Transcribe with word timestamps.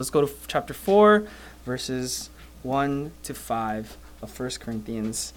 Let's 0.00 0.08
go 0.08 0.24
to 0.24 0.32
chapter 0.46 0.72
4, 0.72 1.26
verses 1.66 2.30
1 2.62 3.12
to 3.22 3.34
5 3.34 3.98
of 4.22 4.40
1 4.40 4.50
Corinthians. 4.58 5.34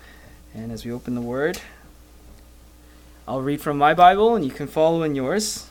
And 0.54 0.72
as 0.72 0.86
we 0.86 0.92
open 0.94 1.16
the 1.16 1.22
word, 1.22 1.60
I'll 3.28 3.42
read 3.42 3.60
from 3.60 3.78
my 3.78 3.94
Bible 3.94 4.38
and 4.38 4.46
you 4.46 4.52
can 4.52 4.68
follow 4.68 5.04
in 5.04 5.16
yours. 5.16 5.68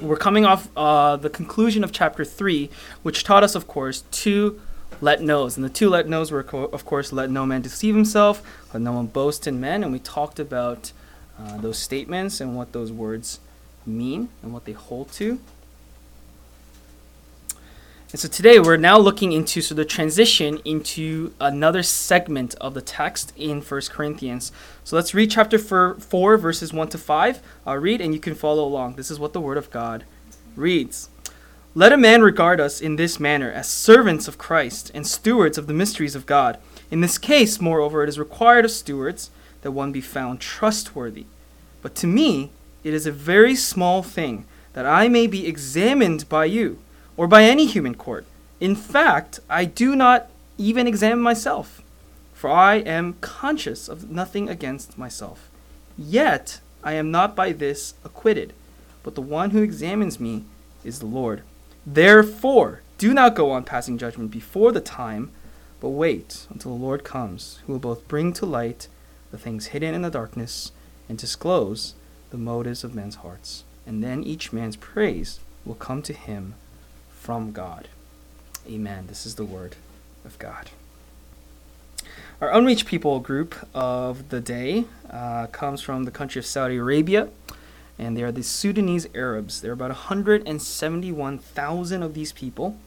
We're 0.00 0.16
coming 0.16 0.46
off 0.46 0.70
uh, 0.74 1.16
the 1.16 1.28
conclusion 1.28 1.84
of 1.84 1.92
chapter 1.92 2.24
3, 2.24 2.70
which 3.02 3.24
taught 3.24 3.44
us, 3.44 3.54
of 3.54 3.68
course, 3.68 4.04
two 4.10 4.58
let 5.02 5.20
knows. 5.20 5.58
And 5.58 5.62
the 5.62 5.68
two 5.68 5.90
let 5.90 6.08
knows 6.08 6.32
were, 6.32 6.42
co- 6.42 6.70
of 6.72 6.86
course, 6.86 7.12
let 7.12 7.28
no 7.28 7.44
man 7.44 7.60
deceive 7.60 7.94
himself, 7.94 8.42
let 8.72 8.80
no 8.80 8.92
one 8.92 9.06
boast 9.06 9.46
in 9.46 9.60
men. 9.60 9.82
And 9.82 9.92
we 9.92 9.98
talked 9.98 10.40
about 10.40 10.92
uh, 11.38 11.58
those 11.58 11.76
statements 11.76 12.40
and 12.40 12.56
what 12.56 12.72
those 12.72 12.90
words 12.90 13.38
mean 13.84 14.30
and 14.42 14.54
what 14.54 14.64
they 14.64 14.72
hold 14.72 15.12
to. 15.12 15.38
And 18.12 18.20
so 18.20 18.28
today 18.28 18.60
we're 18.60 18.76
now 18.76 18.98
looking 18.98 19.32
into 19.32 19.60
so 19.60 19.74
the 19.74 19.84
transition 19.84 20.60
into 20.64 21.34
another 21.40 21.82
segment 21.82 22.54
of 22.60 22.72
the 22.72 22.80
text 22.80 23.32
in 23.36 23.60
1 23.60 23.80
Corinthians. 23.90 24.52
So 24.84 24.94
let's 24.94 25.12
read 25.12 25.32
chapter 25.32 25.58
4, 25.58 26.36
verses 26.38 26.72
1 26.72 26.88
to 26.90 26.98
5. 26.98 27.42
I'll 27.66 27.78
read 27.78 28.00
and 28.00 28.14
you 28.14 28.20
can 28.20 28.36
follow 28.36 28.64
along. 28.64 28.94
This 28.94 29.10
is 29.10 29.18
what 29.18 29.32
the 29.32 29.40
Word 29.40 29.56
of 29.56 29.72
God 29.72 30.04
reads. 30.54 31.08
Let 31.74 31.92
a 31.92 31.96
man 31.96 32.22
regard 32.22 32.60
us 32.60 32.80
in 32.80 32.94
this 32.94 33.18
manner 33.18 33.50
as 33.50 33.68
servants 33.68 34.28
of 34.28 34.38
Christ 34.38 34.92
and 34.94 35.04
stewards 35.04 35.58
of 35.58 35.66
the 35.66 35.74
mysteries 35.74 36.14
of 36.14 36.26
God. 36.26 36.58
In 36.92 37.00
this 37.00 37.18
case, 37.18 37.60
moreover, 37.60 38.04
it 38.04 38.08
is 38.08 38.20
required 38.20 38.64
of 38.64 38.70
stewards 38.70 39.30
that 39.62 39.72
one 39.72 39.90
be 39.90 40.00
found 40.00 40.40
trustworthy. 40.40 41.26
But 41.82 41.96
to 41.96 42.06
me, 42.06 42.52
it 42.84 42.94
is 42.94 43.06
a 43.06 43.12
very 43.12 43.56
small 43.56 44.04
thing 44.04 44.46
that 44.74 44.86
I 44.86 45.08
may 45.08 45.26
be 45.26 45.48
examined 45.48 46.28
by 46.28 46.44
you 46.44 46.78
or 47.16 47.26
by 47.26 47.44
any 47.44 47.66
human 47.66 47.94
court. 47.94 48.26
In 48.60 48.74
fact, 48.74 49.40
I 49.48 49.64
do 49.64 49.94
not 49.94 50.28
even 50.58 50.86
examine 50.86 51.22
myself, 51.22 51.82
for 52.32 52.50
I 52.50 52.76
am 52.76 53.16
conscious 53.20 53.88
of 53.88 54.10
nothing 54.10 54.48
against 54.48 54.98
myself. 54.98 55.50
Yet 55.98 56.60
I 56.82 56.92
am 56.92 57.10
not 57.10 57.34
by 57.34 57.52
this 57.52 57.94
acquitted, 58.04 58.52
but 59.02 59.14
the 59.14 59.22
one 59.22 59.50
who 59.50 59.62
examines 59.62 60.20
me 60.20 60.44
is 60.84 60.98
the 60.98 61.06
Lord. 61.06 61.42
Therefore, 61.86 62.80
do 62.98 63.12
not 63.12 63.34
go 63.34 63.50
on 63.50 63.64
passing 63.64 63.98
judgment 63.98 64.30
before 64.30 64.72
the 64.72 64.80
time, 64.80 65.30
but 65.80 65.90
wait 65.90 66.46
until 66.50 66.76
the 66.76 66.82
Lord 66.82 67.04
comes, 67.04 67.60
who 67.66 67.72
will 67.72 67.78
both 67.78 68.08
bring 68.08 68.32
to 68.34 68.46
light 68.46 68.88
the 69.30 69.38
things 69.38 69.66
hidden 69.66 69.94
in 69.94 70.02
the 70.02 70.10
darkness 70.10 70.72
and 71.08 71.18
disclose 71.18 71.94
the 72.30 72.38
motives 72.38 72.84
of 72.84 72.94
men's 72.94 73.16
hearts. 73.16 73.64
And 73.86 74.02
then 74.02 74.24
each 74.24 74.52
man's 74.52 74.76
praise 74.76 75.40
will 75.64 75.74
come 75.74 76.02
to 76.02 76.12
him 76.12 76.54
from 77.26 77.50
God. 77.50 77.88
Amen. 78.70 79.08
This 79.08 79.26
is 79.26 79.34
the 79.34 79.44
word 79.44 79.74
of 80.24 80.38
God. 80.38 80.70
Our 82.40 82.52
unreached 82.52 82.86
people 82.86 83.18
group 83.18 83.56
of 83.74 84.28
the 84.28 84.40
day 84.40 84.84
uh, 85.10 85.48
comes 85.48 85.82
from 85.82 86.04
the 86.04 86.12
country 86.12 86.38
of 86.38 86.46
Saudi 86.46 86.76
Arabia, 86.76 87.28
and 87.98 88.16
they 88.16 88.22
are 88.22 88.30
the 88.30 88.44
Sudanese 88.44 89.08
Arabs. 89.12 89.60
There 89.60 89.72
are 89.72 89.74
about 89.74 89.90
171,000 89.90 92.02
of 92.04 92.14
these 92.14 92.30
people. 92.30 92.78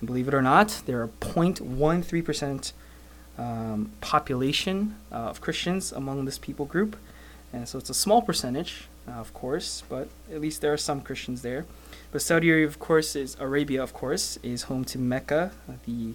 And 0.00 0.06
believe 0.06 0.28
it 0.28 0.34
or 0.34 0.40
not, 0.40 0.80
there 0.86 1.02
are 1.02 1.08
0.13% 1.20 2.72
um, 3.36 3.90
population 4.00 4.96
uh, 5.12 5.16
of 5.16 5.42
Christians 5.42 5.92
among 5.92 6.24
this 6.24 6.38
people 6.38 6.64
group. 6.64 6.96
And 7.52 7.68
so 7.68 7.76
it's 7.76 7.90
a 7.90 7.94
small 7.94 8.22
percentage, 8.22 8.88
uh, 9.06 9.10
of 9.10 9.34
course, 9.34 9.82
but 9.90 10.08
at 10.32 10.40
least 10.40 10.62
there 10.62 10.72
are 10.72 10.78
some 10.78 11.02
Christians 11.02 11.42
there. 11.42 11.66
But 12.14 12.22
Saudi 12.22 12.48
Arabia, 12.48 12.68
of 12.68 12.78
course, 12.78 13.16
is 13.16 13.36
Arabia, 13.40 13.82
of 13.82 13.92
course, 13.92 14.38
is 14.40 14.62
home 14.62 14.84
to 14.84 15.00
Mecca, 15.00 15.50
the 15.84 16.14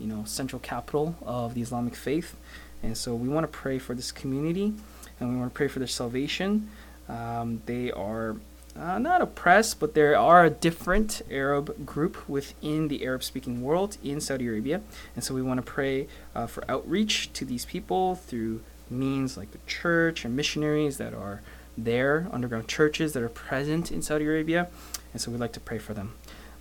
you 0.00 0.06
know 0.08 0.24
central 0.24 0.58
capital 0.58 1.14
of 1.24 1.54
the 1.54 1.62
Islamic 1.62 1.94
faith, 1.94 2.34
and 2.82 2.98
so 2.98 3.14
we 3.14 3.28
want 3.28 3.44
to 3.44 3.58
pray 3.58 3.78
for 3.78 3.94
this 3.94 4.10
community, 4.10 4.74
and 5.20 5.30
we 5.30 5.36
want 5.36 5.54
to 5.54 5.56
pray 5.56 5.68
for 5.68 5.78
their 5.78 5.86
salvation. 5.86 6.68
Um, 7.08 7.62
they 7.66 7.92
are 7.92 8.38
uh, 8.76 8.98
not 8.98 9.22
oppressed, 9.22 9.78
but 9.78 9.94
there 9.94 10.18
are 10.18 10.44
a 10.44 10.50
different 10.50 11.22
Arab 11.30 11.86
group 11.86 12.28
within 12.28 12.88
the 12.88 13.04
Arab-speaking 13.04 13.62
world 13.62 13.98
in 14.02 14.20
Saudi 14.20 14.48
Arabia, 14.48 14.80
and 15.14 15.22
so 15.22 15.32
we 15.32 15.42
want 15.42 15.64
to 15.64 15.72
pray 15.72 16.08
uh, 16.34 16.48
for 16.48 16.68
outreach 16.68 17.32
to 17.34 17.44
these 17.44 17.64
people 17.64 18.16
through 18.16 18.62
means 18.90 19.36
like 19.36 19.52
the 19.52 19.60
church 19.68 20.24
and 20.24 20.34
missionaries 20.34 20.96
that 20.96 21.14
are 21.14 21.40
there, 21.78 22.26
underground 22.32 22.66
churches 22.66 23.12
that 23.12 23.22
are 23.22 23.28
present 23.28 23.92
in 23.92 24.02
Saudi 24.02 24.24
Arabia, 24.24 24.68
and 25.16 25.20
so 25.22 25.30
we'd 25.30 25.40
like 25.40 25.54
to 25.54 25.60
pray 25.60 25.78
for 25.78 25.94
them. 25.94 26.12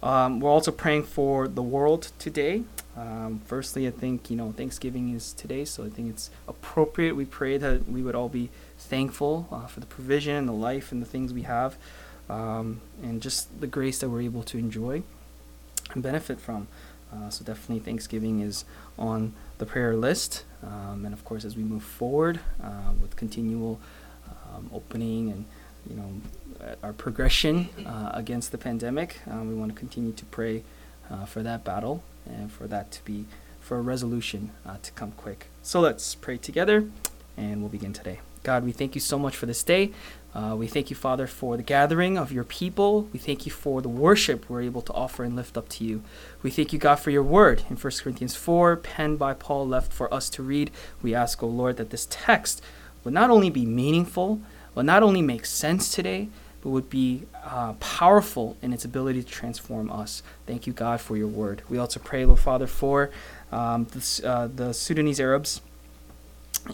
Um, 0.02 0.40
we're 0.40 0.50
also 0.50 0.72
praying 0.72 1.04
for 1.04 1.46
the 1.46 1.62
world 1.62 2.14
today. 2.18 2.64
Um, 2.96 3.42
firstly, 3.44 3.86
I 3.86 3.92
think 3.92 4.30
you 4.30 4.38
know 4.38 4.54
Thanksgiving 4.54 5.14
is 5.14 5.34
today, 5.34 5.66
so 5.66 5.84
I 5.84 5.90
think 5.90 6.10
it's 6.10 6.30
appropriate. 6.48 7.18
We 7.18 7.26
pray 7.26 7.58
that 7.58 7.90
we 7.90 8.02
would 8.02 8.16
all 8.16 8.30
be 8.30 8.50
thankful 8.78 9.50
uh, 9.52 9.68
for 9.68 9.82
the 9.82 9.86
provision 9.86 10.38
and 10.38 10.48
the 10.48 10.54
life 10.54 10.94
and 10.94 11.02
the 11.02 11.06
things 11.06 11.34
we 11.34 11.42
have, 11.42 11.76
um, 12.30 12.80
and 13.04 13.22
just 13.22 13.60
the 13.60 13.68
grace 13.68 14.00
that 14.00 14.10
we're 14.10 14.22
able 14.22 14.44
to 14.44 14.58
enjoy 14.58 15.04
and 15.94 16.02
benefit 16.02 16.40
from. 16.40 16.70
Uh, 17.12 17.30
so 17.30 17.44
definitely, 17.44 17.84
Thanksgiving 17.84 18.40
is 18.40 18.64
on 18.98 19.34
the 19.58 19.66
prayer 19.66 19.98
list, 19.98 20.46
um, 20.64 21.04
and 21.04 21.14
of 21.14 21.26
course, 21.26 21.44
as 21.44 21.58
we 21.58 21.64
move 21.64 21.84
forward 21.84 22.40
uh, 22.64 22.94
with 23.02 23.18
continual 23.18 23.82
um, 24.30 24.70
opening 24.74 25.30
and 25.30 25.44
you 25.90 25.96
know 25.96 26.12
our 26.82 26.94
progression 26.94 27.70
uh, 27.86 28.12
against 28.14 28.52
the 28.52 28.58
pandemic. 28.58 29.20
Um, 29.28 29.50
we 29.50 29.56
want 29.56 29.74
to 29.74 29.78
continue 29.78 30.14
to 30.14 30.26
pray 30.26 30.64
uh, 31.12 31.26
for 31.26 31.44
that 31.44 31.64
battle 31.64 32.04
and 32.26 32.52
for 32.52 32.68
that 32.68 32.92
to 32.92 33.06
be 33.06 33.26
for 33.60 33.78
a 33.78 33.82
resolution 33.82 34.52
uh, 34.66 34.78
to 34.82 34.92
come 34.92 35.12
quick. 35.12 35.48
So 35.64 35.80
let's 35.80 36.16
pray 36.16 36.38
together, 36.38 36.86
and 37.36 37.62
we'll 37.62 37.70
begin 37.70 37.94
today. 37.94 38.20
God, 38.44 38.64
we 38.64 38.72
thank 38.72 38.94
you 38.94 39.02
so 39.02 39.18
much 39.18 39.36
for 39.36 39.48
this 39.48 39.64
day. 39.64 39.92
Uh, 40.36 40.56
we 40.56 40.68
thank 40.68 40.90
you, 40.90 40.96
Father, 40.96 41.26
for 41.26 41.58
the 41.58 41.64
gathering 41.64 42.18
of 42.18 42.32
your 42.32 42.44
people. 42.44 43.10
We 43.12 43.18
thank 43.18 43.46
you 43.46 43.52
for 43.52 43.82
the 43.82 43.90
worship 43.90 44.50
we're 44.50 44.62
able 44.62 44.84
to 44.84 44.94
offer 44.94 45.24
and 45.24 45.36
lift 45.36 45.58
up 45.58 45.68
to 45.70 45.84
you. 45.84 46.04
We 46.44 46.52
thank 46.52 46.72
you, 46.72 46.78
God, 46.78 46.96
for 46.96 47.10
your 47.10 47.24
word 47.24 47.64
in 47.70 47.78
1 47.78 47.94
Corinthians 48.04 48.36
4, 48.36 48.76
penned 48.76 49.18
by 49.18 49.34
Paul, 49.34 49.68
left 49.68 49.92
for 49.92 50.14
us 50.14 50.30
to 50.32 50.44
read. 50.44 50.70
We 51.02 51.16
ask, 51.16 51.42
O 51.42 51.48
oh 51.48 51.50
Lord, 51.50 51.78
that 51.78 51.90
this 51.90 52.08
text 52.10 52.62
would 53.04 53.14
not 53.14 53.30
only 53.30 53.50
be 53.50 53.66
meaningful, 53.66 54.42
will 54.76 54.84
not 54.84 55.02
only 55.02 55.22
make 55.22 55.46
sense 55.46 55.90
today, 55.90 56.28
but 56.62 56.70
would 56.72 56.90
be 56.90 57.24
uh, 57.44 57.74
powerful 57.74 58.58
in 58.62 58.74
its 58.74 58.84
ability 58.84 59.24
to 59.24 59.30
transform 59.30 59.90
us. 59.92 60.22
Thank 60.46 60.68
you, 60.68 60.74
God, 60.74 61.00
for 61.00 61.16
your 61.16 61.28
word. 61.28 61.62
We 61.70 61.78
also 61.78 62.00
pray, 62.00 62.26
Lord 62.26 62.40
Father, 62.40 62.68
for 62.68 63.12
um, 63.52 63.86
the, 63.86 64.28
uh, 64.28 64.48
the 64.48 64.74
Sudanese 64.74 65.20
Arabs 65.20 65.62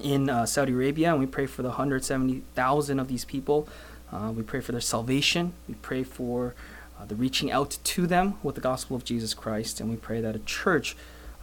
in 0.01 0.29
uh, 0.29 0.45
Saudi 0.45 0.72
Arabia, 0.72 1.12
and 1.12 1.19
we 1.19 1.25
pray 1.25 1.45
for 1.45 1.62
the 1.62 1.69
170,000 1.69 3.00
of 3.00 3.07
these 3.07 3.25
people. 3.25 3.67
Uh, 4.12 4.31
we 4.33 4.44
pray 4.44 4.62
for 4.62 4.72
their 4.72 4.81
salvation. 4.81 5.53
We 5.68 5.75
pray 5.75 6.03
for 6.03 6.56
uh, 6.97 7.06
the 7.06 7.16
reaching 7.16 7.51
out 7.51 7.78
to 7.83 8.07
them 8.07 8.35
with 8.41 8.56
the 8.56 8.62
gospel 8.62 8.95
of 8.95 9.03
Jesus 9.03 9.33
Christ, 9.33 9.81
and 9.81 9.89
we 9.89 9.97
pray 9.97 10.22
that 10.22 10.35
a 10.35 10.39
church 10.39 10.95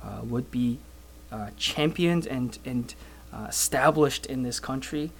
uh, 0.03 0.23
would 0.23 0.51
be 0.51 0.79
championed 1.59 2.27
and, 2.27 2.59
and 2.65 2.95
established 3.47 4.25
in 4.25 4.43
this 4.43 4.59
country 4.59 5.11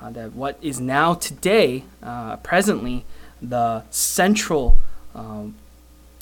uh, 0.00 0.10
that 0.10 0.34
what 0.34 0.58
is 0.62 0.80
now 0.80 1.14
today, 1.14 1.84
uh, 2.02 2.36
presently, 2.36 3.04
the 3.40 3.84
central 3.90 4.78
um, 5.14 5.54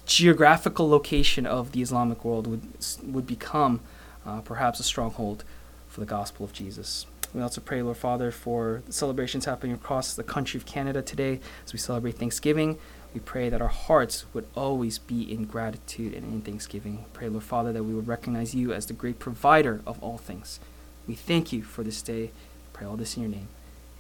geographical 0.07 0.89
location 0.89 1.47
of 1.47 1.73
the 1.73 1.83
Islamic 1.83 2.25
world 2.25 2.47
would, 2.47 2.63
would 3.03 3.27
become 3.27 3.81
uh, 4.25 4.41
perhaps 4.41 4.81
a 4.81 4.83
stronghold 4.83 5.45
for 5.89 6.01
the 6.01 6.07
gospel 6.07 6.45
of 6.45 6.53
Jesus. 6.53 7.07
We 7.35 7.43
also 7.43 7.61
pray, 7.61 7.83
Lord 7.83 7.97
Father, 7.97 8.31
for 8.31 8.83
celebrations 8.89 9.45
happening 9.45 9.75
across 9.75 10.15
the 10.15 10.23
country 10.23 10.59
of 10.59 10.65
Canada 10.65 11.03
today 11.03 11.41
as 11.65 11.73
we 11.73 11.79
celebrate 11.79 12.17
Thanksgiving. 12.17 12.79
We 13.13 13.21
pray 13.21 13.49
that 13.49 13.63
our 13.63 13.69
hearts 13.69 14.27
would 14.33 14.47
always 14.55 14.99
be 14.99 15.31
in 15.33 15.45
gratitude 15.45 16.13
and 16.15 16.25
in 16.25 16.43
thanksgiving. 16.43 16.99
We 16.99 17.05
pray, 17.13 17.29
Lord 17.29 17.45
Father, 17.45 17.73
that 17.73 17.85
we 17.85 17.95
would 17.95 18.07
recognize 18.07 18.55
you 18.55 18.73
as 18.73 18.87
the 18.87 18.93
great 18.93 19.19
provider 19.19 19.81
of 19.87 20.03
all 20.03 20.19
things. 20.19 20.61
We 21.07 21.15
thank 21.15 21.53
you 21.53 21.63
for 21.63 21.83
this 21.83 22.03
day. 22.03 22.25
We 22.25 22.31
pray 22.75 22.87
all 22.87 22.97
this 22.97 23.17
in 23.17 23.23
your 23.23 23.33
name. 23.33 23.49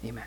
Amen. 0.04 0.24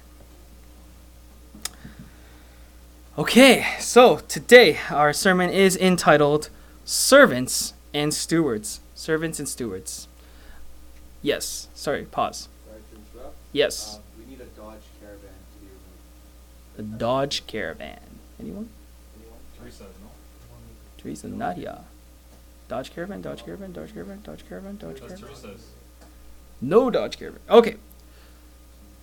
Okay, 3.18 3.66
so 3.80 4.18
today 4.28 4.80
our 4.90 5.12
sermon 5.12 5.50
is 5.50 5.76
entitled 5.76 6.50
Servants 6.86 7.74
and 7.94 8.14
Stewards. 8.14 8.80
Servants 8.96 9.40
and 9.40 9.48
Stewards. 9.48 10.08
Yes, 11.22 11.68
sorry, 11.74 12.06
pause. 12.06 12.48
Sorry. 12.66 13.28
Yes. 13.52 13.96
Uh, 13.96 14.00
we 14.18 14.32
need 14.32 14.42
a 14.42 14.46
Dodge 14.46 14.84
Caravan 15.00 15.20
to 15.54 15.60
be 15.60 15.68
removed. 15.68 16.78
The 16.78 16.84
Dodge 16.98 17.46
Caravan. 17.46 18.00
Anyone? 18.40 18.70
Anyone? 19.20 19.40
Teresa, 19.60 19.84
no? 19.84 20.10
Teresa, 20.98 21.28
Nadia. 21.28 21.82
Dodge 22.70 22.94
Caravan, 22.94 23.22
Dodge 23.22 23.44
Caravan, 23.44 23.74
Dodge 23.74 23.94
Caravan, 23.94 24.22
Dodge 24.24 24.48
Caravan, 24.48 24.78
Dodge 24.78 25.02
That's 25.02 25.20
Caravan. 25.20 25.42
Teresa's. 25.42 25.68
No 26.62 26.90
Dodge 26.90 27.18
Caravan. 27.18 27.42
Okay. 27.50 27.76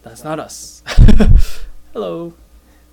That's 0.06 0.22
not 0.22 0.38
us. 0.38 0.84
Hello. 1.92 2.34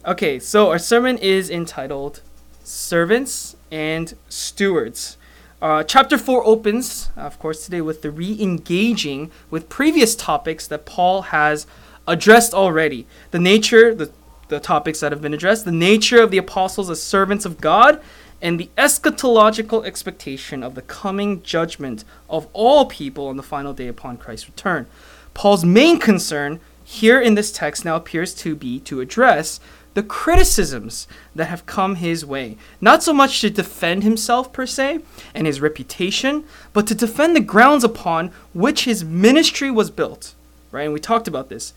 Okay, 0.04 0.40
so 0.40 0.72
our 0.72 0.80
sermon 0.80 1.20
is 1.20 1.48
entitled 1.48 2.22
Servants 2.64 3.56
and 3.72 4.16
stewards. 4.30 5.18
Uh, 5.62 5.84
chapter 5.84 6.18
4 6.18 6.44
opens, 6.44 7.12
of 7.16 7.38
course, 7.38 7.66
today 7.66 7.82
with 7.82 8.02
the 8.02 8.10
re 8.10 8.36
engaging 8.42 9.30
with 9.52 9.70
previous 9.70 10.16
topics 10.16 10.66
that 10.66 10.88
Paul 10.88 11.22
has 11.22 11.68
addressed 12.08 12.56
already. 12.56 13.06
The 13.30 13.38
nature, 13.38 13.94
the, 13.94 14.12
the 14.48 14.60
topics 14.60 15.00
that 15.02 15.12
have 15.12 15.22
been 15.22 15.36
addressed, 15.36 15.66
the 15.66 15.72
nature 15.72 16.20
of 16.20 16.32
the 16.32 16.40
apostles 16.40 16.90
as 16.90 17.00
servants 17.00 17.46
of 17.46 17.62
God, 17.62 18.02
and 18.42 18.60
the 18.60 18.72
eschatological 18.76 19.86
expectation 19.86 20.64
of 20.64 20.74
the 20.74 20.82
coming 20.82 21.44
judgment 21.44 22.06
of 22.28 22.48
all 22.54 22.88
people 22.88 23.28
on 23.28 23.38
the 23.38 23.44
final 23.44 23.72
day 23.72 23.88
upon 23.88 24.18
Christ's 24.18 24.48
return. 24.50 24.88
Paul's 25.36 25.64
main 25.64 26.00
concern 26.00 26.60
here 26.84 27.20
in 27.20 27.36
this 27.36 27.52
text 27.52 27.86
now 27.86 27.96
appears 27.96 28.34
to 28.36 28.56
be 28.56 28.80
to 28.82 29.02
address 29.02 29.60
the 29.94 30.04
criticisms 30.04 31.08
that 31.36 31.46
have 31.46 31.66
come 31.66 31.96
his 31.96 32.26
way. 32.26 32.58
Not 32.82 33.04
so 33.04 33.14
much 33.14 33.42
to 33.42 33.50
defend 33.50 34.04
himself 34.04 34.52
per 34.52 34.66
se 34.66 35.02
and 35.34 35.46
his 35.46 35.62
reputation, 35.62 36.46
but 36.74 36.88
to 36.88 36.96
defend 36.96 37.36
the 37.36 37.42
grounds 37.42 37.84
upon 37.84 38.32
which 38.54 38.86
his 38.86 39.04
ministry 39.04 39.70
was 39.70 39.92
built. 39.92 40.34
Right? 40.72 40.84
And 40.84 40.94
we 40.94 41.00
talked 41.00 41.28
about 41.28 41.50
this 41.50 41.74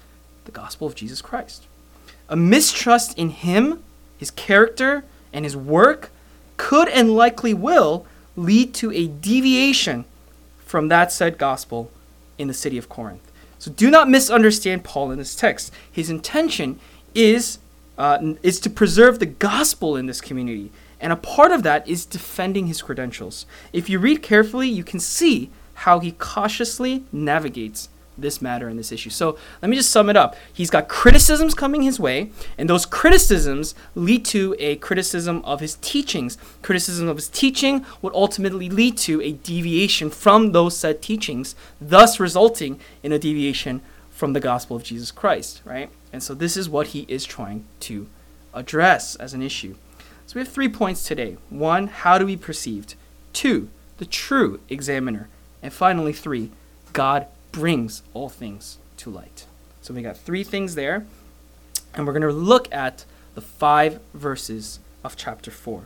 the 0.46 0.52
gospel 0.52 0.86
of 0.86 0.94
Jesus 0.94 1.20
Christ. 1.20 1.66
A 2.28 2.36
mistrust 2.36 3.18
in 3.18 3.30
him, 3.30 3.82
his 4.16 4.30
character, 4.30 5.04
and 5.32 5.44
his 5.44 5.56
work 5.56 6.10
could 6.56 6.88
and 6.88 7.14
likely 7.14 7.52
will 7.52 8.06
lead 8.36 8.72
to 8.74 8.92
a 8.92 9.08
deviation 9.08 10.04
from 10.58 10.88
that 10.88 11.12
said 11.12 11.36
gospel 11.36 11.90
in 12.38 12.48
the 12.48 12.54
city 12.54 12.78
of 12.78 12.88
Corinth. 12.88 13.30
So 13.58 13.70
do 13.70 13.90
not 13.90 14.08
misunderstand 14.08 14.84
Paul 14.84 15.10
in 15.10 15.18
this 15.18 15.34
text. 15.34 15.72
His 15.90 16.10
intention 16.10 16.78
is 17.14 17.58
uh, 17.98 18.34
is 18.42 18.60
to 18.60 18.68
preserve 18.68 19.18
the 19.18 19.26
gospel 19.26 19.96
in 19.96 20.04
this 20.04 20.20
community, 20.20 20.70
and 21.00 21.12
a 21.12 21.16
part 21.16 21.50
of 21.50 21.62
that 21.62 21.88
is 21.88 22.04
defending 22.04 22.66
his 22.66 22.82
credentials. 22.82 23.46
If 23.72 23.88
you 23.88 23.98
read 23.98 24.22
carefully, 24.22 24.68
you 24.68 24.84
can 24.84 25.00
see 25.00 25.50
how 25.74 26.00
he 26.00 26.12
cautiously 26.12 27.04
navigates 27.10 27.88
this 28.18 28.40
matter 28.40 28.68
and 28.68 28.78
this 28.78 28.92
issue. 28.92 29.10
So 29.10 29.38
let 29.62 29.68
me 29.68 29.76
just 29.76 29.90
sum 29.90 30.08
it 30.08 30.16
up. 30.16 30.36
He's 30.52 30.70
got 30.70 30.88
criticisms 30.88 31.54
coming 31.54 31.82
his 31.82 32.00
way, 32.00 32.30
and 32.56 32.68
those 32.68 32.86
criticisms 32.86 33.74
lead 33.94 34.24
to 34.26 34.54
a 34.58 34.76
criticism 34.76 35.42
of 35.44 35.60
his 35.60 35.76
teachings. 35.76 36.38
Criticism 36.62 37.08
of 37.08 37.16
his 37.16 37.28
teaching 37.28 37.84
would 38.02 38.14
ultimately 38.14 38.68
lead 38.68 38.96
to 38.98 39.20
a 39.22 39.32
deviation 39.32 40.10
from 40.10 40.52
those 40.52 40.76
said 40.76 41.02
teachings, 41.02 41.54
thus 41.80 42.18
resulting 42.20 42.80
in 43.02 43.12
a 43.12 43.18
deviation 43.18 43.82
from 44.10 44.32
the 44.32 44.40
gospel 44.40 44.76
of 44.76 44.82
Jesus 44.82 45.10
Christ, 45.10 45.60
right? 45.64 45.90
And 46.12 46.22
so 46.22 46.32
this 46.32 46.56
is 46.56 46.68
what 46.68 46.88
he 46.88 47.04
is 47.08 47.24
trying 47.24 47.66
to 47.80 48.06
address 48.54 49.16
as 49.16 49.34
an 49.34 49.42
issue. 49.42 49.74
So 50.26 50.34
we 50.34 50.40
have 50.40 50.48
three 50.48 50.68
points 50.68 51.04
today. 51.04 51.36
One, 51.50 51.88
how 51.88 52.18
to 52.18 52.24
be 52.24 52.36
perceived. 52.36 52.94
Two, 53.32 53.68
the 53.98 54.06
true 54.06 54.60
examiner. 54.68 55.28
And 55.62 55.72
finally, 55.72 56.12
three, 56.12 56.50
God 56.92 57.26
brings 57.56 58.02
all 58.12 58.28
things 58.28 58.76
to 58.98 59.08
light. 59.08 59.46
So 59.80 59.94
we 59.94 60.02
got 60.02 60.18
three 60.18 60.44
things 60.44 60.74
there, 60.74 61.06
and 61.94 62.06
we're 62.06 62.12
going 62.12 62.20
to 62.20 62.30
look 62.30 62.70
at 62.70 63.06
the 63.34 63.40
five 63.40 63.98
verses 64.12 64.78
of 65.02 65.16
chapter 65.16 65.50
4. 65.50 65.84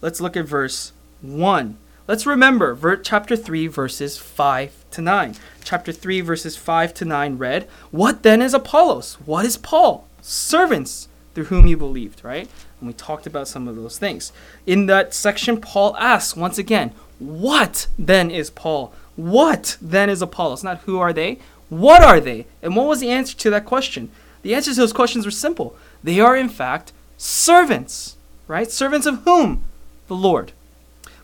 Let's 0.00 0.22
look 0.22 0.38
at 0.38 0.46
verse 0.46 0.92
1. 1.20 1.76
Let's 2.08 2.24
remember 2.24 2.72
ver- 2.72 2.96
chapter 2.96 3.36
3, 3.36 3.66
verses 3.66 4.16
5 4.16 4.84
to 4.92 5.02
9. 5.02 5.34
Chapter 5.62 5.92
3, 5.92 6.22
verses 6.22 6.56
5 6.56 6.94
to 6.94 7.04
9 7.04 7.36
read, 7.36 7.68
What 7.90 8.22
then 8.22 8.40
is 8.40 8.54
Apollos? 8.54 9.18
What 9.26 9.44
is 9.44 9.58
Paul? 9.58 10.08
Servants 10.22 11.08
through 11.34 11.44
whom 11.44 11.66
you 11.66 11.76
believed, 11.76 12.24
right? 12.24 12.48
And 12.80 12.88
we 12.88 12.94
talked 12.94 13.26
about 13.26 13.48
some 13.48 13.68
of 13.68 13.76
those 13.76 13.98
things. 13.98 14.32
In 14.66 14.86
that 14.86 15.12
section, 15.12 15.60
Paul 15.60 15.94
asks 15.98 16.34
once 16.34 16.56
again, 16.56 16.92
What 17.22 17.86
then 17.98 18.30
is 18.30 18.50
Paul? 18.50 18.92
What 19.14 19.76
then 19.80 20.10
is 20.10 20.22
Apollos? 20.22 20.64
Not 20.64 20.80
who 20.80 20.98
are 20.98 21.12
they? 21.12 21.38
What 21.68 22.02
are 22.02 22.20
they? 22.20 22.46
And 22.62 22.74
what 22.74 22.88
was 22.88 23.00
the 23.00 23.10
answer 23.10 23.36
to 23.36 23.50
that 23.50 23.64
question? 23.64 24.10
The 24.42 24.54
answers 24.54 24.74
to 24.74 24.80
those 24.80 24.92
questions 24.92 25.24
were 25.24 25.30
simple. 25.30 25.76
They 26.02 26.18
are, 26.18 26.36
in 26.36 26.48
fact, 26.48 26.92
servants, 27.16 28.16
right? 28.48 28.70
Servants 28.70 29.06
of 29.06 29.22
whom? 29.22 29.62
The 30.08 30.16
Lord. 30.16 30.52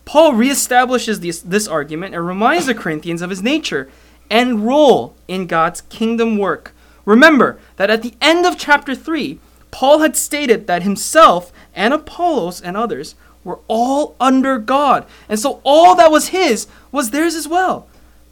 Paul 0.04 0.32
reestablishes 0.32 1.20
this, 1.20 1.40
this 1.40 1.68
argument 1.68 2.14
and 2.14 2.26
reminds 2.26 2.66
the 2.66 2.74
Corinthians 2.74 3.20
of 3.20 3.30
his 3.30 3.42
nature 3.42 3.90
and 4.30 4.64
role 4.64 5.16
in 5.26 5.46
God's 5.46 5.80
kingdom 5.82 6.38
work. 6.38 6.72
Remember 7.04 7.58
that 7.76 7.90
at 7.90 8.02
the 8.02 8.14
end 8.20 8.46
of 8.46 8.56
chapter 8.56 8.94
3, 8.94 9.40
Paul 9.70 9.98
had 9.98 10.16
stated 10.16 10.66
that 10.66 10.82
himself 10.82 11.52
and 11.74 11.92
Apollos 11.92 12.60
and 12.60 12.76
others 12.76 13.16
were 13.48 13.58
all 13.66 14.14
under 14.20 14.58
God. 14.58 15.06
And 15.26 15.40
so 15.40 15.60
all 15.64 15.96
that 15.96 16.12
was 16.12 16.28
his 16.28 16.68
was 16.92 17.10
theirs 17.10 17.34
as 17.34 17.48
well, 17.48 17.88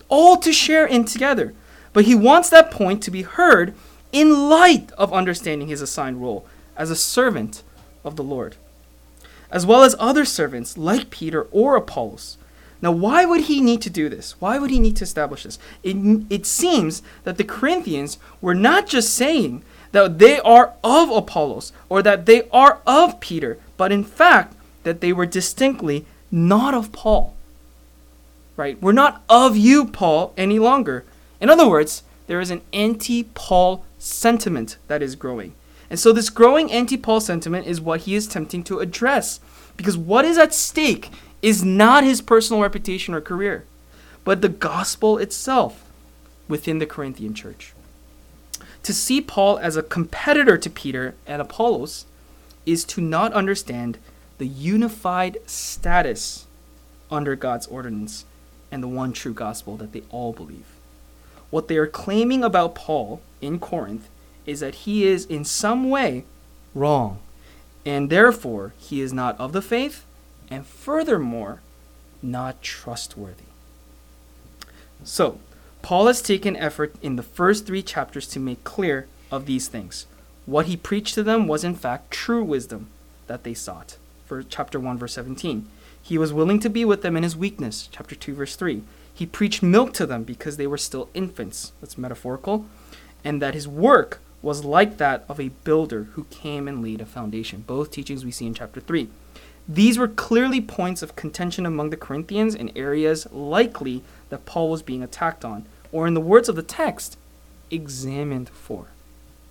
all 0.09 0.37
to 0.37 0.53
share 0.53 0.87
in 0.87 1.07
together. 1.07 1.55
But 1.95 2.05
he 2.05 2.15
wants 2.15 2.51
that 2.51 2.71
point 2.71 3.03
to 3.03 3.11
be 3.11 3.23
heard 3.23 3.75
in 4.13 4.51
light 4.51 4.93
of 4.93 5.15
understanding 5.15 5.69
his 5.69 5.81
assigned 5.81 6.21
role 6.21 6.47
as 6.77 6.91
a 6.91 6.97
servant 6.97 7.63
of 8.05 8.17
the 8.17 8.23
Lord, 8.23 8.57
as 9.51 9.65
well 9.65 9.83
as 9.83 9.97
other 9.99 10.27
servants 10.27 10.77
like 10.77 11.09
Peter 11.09 11.45
or 11.51 11.77
Apollos. 11.77 12.37
Now, 12.83 12.93
why 12.93 13.25
would 13.25 13.45
he 13.45 13.63
need 13.63 13.81
to 13.83 13.91
do 13.91 14.11
this? 14.11 14.39
Why 14.39 14.59
would 14.59 14.71
he 14.71 14.79
need 14.79 14.97
to 14.97 15.05
establish 15.05 15.45
this? 15.45 15.59
It, 15.83 15.97
it 16.29 16.45
seems 16.45 17.01
that 17.25 17.39
the 17.39 17.45
Corinthians 17.45 18.19
were 18.43 18.55
not 18.55 18.87
just 18.87 19.15
saying 19.15 19.63
that 19.93 20.19
they 20.19 20.39
are 20.41 20.75
of 20.85 21.11
Apollos 21.11 21.73
or 21.89 22.03
that 22.03 22.27
they 22.27 22.47
are 22.51 22.83
of 22.87 23.19
Peter, 23.19 23.59
but 23.79 23.93
in 23.93 24.05
fact, 24.05 24.56
that 24.87 25.03
they 25.03 25.13
were 25.13 25.27
distinctly 25.27 26.07
not 26.31 26.73
of 26.73 26.91
Paul 26.91 27.37
right? 28.57 28.81
We're 28.81 28.93
not 28.93 29.23
of 29.29 29.57
you, 29.57 29.87
Paul, 29.87 30.33
any 30.37 30.59
longer. 30.59 31.05
In 31.41 31.51
other 31.51 31.69
words, 31.69 32.03
there 32.27 32.41
is 32.41 32.51
an 32.51 32.63
anti 32.73 33.25
Paul 33.35 33.85
sentiment 33.99 34.79
that 34.89 35.03
is 35.03 35.15
growing. 35.15 35.55
And 35.89 36.01
so, 36.01 36.13
this 36.13 36.31
growing 36.31 36.73
anti 36.73 36.97
Paul 36.97 37.21
sentiment 37.21 37.67
is 37.67 37.81
what 37.81 38.03
he 38.03 38.15
is 38.15 38.27
attempting 38.27 38.65
to 38.65 38.81
address. 38.81 39.41
Because 39.77 39.97
what 39.97 40.25
is 40.25 40.39
at 40.39 40.55
stake 40.55 41.11
is 41.43 41.63
not 41.63 42.03
his 42.03 42.23
personal 42.23 42.63
reputation 42.63 43.13
or 43.15 43.21
career, 43.21 43.65
but 44.25 44.41
the 44.41 44.49
gospel 44.49 45.19
itself 45.19 45.85
within 46.49 46.79
the 46.79 46.87
Corinthian 46.87 47.35
church. 47.35 47.75
To 48.85 48.95
see 48.95 49.21
Paul 49.21 49.59
as 49.59 49.77
a 49.77 49.83
competitor 49.83 50.57
to 50.57 50.71
Peter 50.71 51.15
and 51.27 51.43
Apollos 51.43 52.07
is 52.65 52.85
to 52.85 53.01
not 53.01 53.33
understand 53.35 53.99
the 54.39 54.47
unified 54.47 55.39
status 55.47 56.47
under 57.11 57.37
God's 57.37 57.67
ordinance 57.67 58.25
and 58.71 58.83
the 58.83 58.89
one 58.89 59.13
true 59.13 59.33
gospel 59.33 59.77
that 59.77 59.93
they 59.93 60.03
all 60.11 60.33
believe. 60.33 60.67
What 61.51 61.69
they 61.69 61.77
are 61.77 61.87
claiming 61.87 62.43
about 62.43 62.75
Paul 62.75 63.21
in 63.41 63.59
Corinth 63.59 64.09
is 64.45 64.61
that 64.61 64.75
he 64.75 65.07
is 65.07 65.25
in 65.27 65.45
some 65.45 65.89
way 65.89 66.25
wrong, 66.75 67.19
and 67.85 68.11
therefore 68.11 68.75
he 68.79 69.01
is 69.01 69.13
not 69.13 69.39
of 69.39 69.53
the 69.53 69.63
faith, 69.63 70.05
and 70.51 70.67
furthermore, 70.67 71.61
not 72.23 72.63
trustworthy. 72.63 73.45
So, 75.05 75.39
Paul 75.83 76.09
has 76.09 76.21
taken 76.21 76.57
effort 76.57 76.95
in 77.01 77.17
the 77.17 77.23
first 77.23 77.67
three 77.67 77.83
chapters 77.83 78.27
to 78.29 78.41
make 78.41 78.65
clear 78.65 79.07
of 79.31 79.47
these 79.47 79.69
things. 79.69 80.07
What 80.45 80.67
he 80.67 80.77
preached 80.77 81.15
to 81.15 81.23
them 81.23 81.47
was 81.47 81.65
in 81.65 81.75
fact 81.75 82.11
true 82.11 82.43
wisdom 82.43 82.89
that 83.27 83.45
they 83.45 83.55
sought. 83.55 83.97
For 84.27 84.43
chapter 84.43 84.79
1 84.79 84.99
verse 84.99 85.15
17. 85.15 85.69
He 86.03 86.19
was 86.19 86.33
willing 86.33 86.61
to 86.61 86.69
be 86.69 86.85
with 86.85 87.03
them 87.03 87.17
in 87.17 87.23
his 87.23 87.37
weakness. 87.37 87.89
Chapter 87.91 88.15
2, 88.15 88.35
verse 88.35 88.55
3. 88.55 88.83
He 89.13 89.27
preached 89.27 89.63
milk 89.63 89.93
to 89.95 90.07
them 90.07 90.23
because 90.23 90.57
they 90.57 90.67
were 90.67 90.79
still 90.79 91.09
infants. 91.15 91.73
That's 91.81 91.99
metaphorical. 91.99 92.67
And 93.25 93.43
that 93.43 93.55
his 93.55 93.67
work 93.67 94.21
was 94.43 94.65
like 94.65 94.99
that 94.99 95.25
of 95.29 95.41
a 95.41 95.49
builder 95.65 96.05
who 96.13 96.25
came 96.25 96.69
and 96.69 96.83
laid 96.83 97.01
a 97.01 97.07
foundation. 97.07 97.65
Both 97.67 97.91
teachings 97.91 98.25
we 98.25 98.31
see 98.31 98.47
in 98.47 98.55
chapter 98.55 98.81
3. 98.81 99.09
These 99.69 99.99
were 99.99 100.07
clearly 100.07 100.61
points 100.61 101.03
of 101.03 101.17
contention 101.17 101.67
among 101.67 101.91
the 101.91 101.97
Corinthians 101.97 102.55
in 102.55 102.71
areas 102.77 103.27
likely 103.33 104.05
that 104.29 104.47
Paul 104.47 104.71
was 104.71 104.83
being 104.83 105.03
attacked 105.03 105.45
on, 105.45 105.67
or 105.91 106.07
in 106.07 106.15
the 106.15 106.21
words 106.21 106.49
of 106.49 106.55
the 106.55 106.63
text, 106.63 107.19
examined 107.69 108.49
for. 108.49 108.87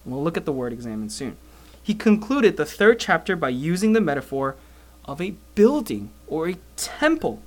We'll 0.05 0.23
look 0.23 0.37
at 0.37 0.45
the 0.45 0.53
word 0.53 0.71
examined 0.71 1.11
soon. 1.11 1.35
He 1.83 1.93
concluded 1.93 2.55
the 2.55 2.65
third 2.65 2.99
chapter 2.99 3.35
by 3.35 3.49
using 3.49 3.91
the 3.91 3.99
metaphor 3.99 4.55
of 5.05 5.21
a 5.21 5.35
building 5.53 6.09
or 6.27 6.47
a 6.47 6.57
temple 6.75 7.41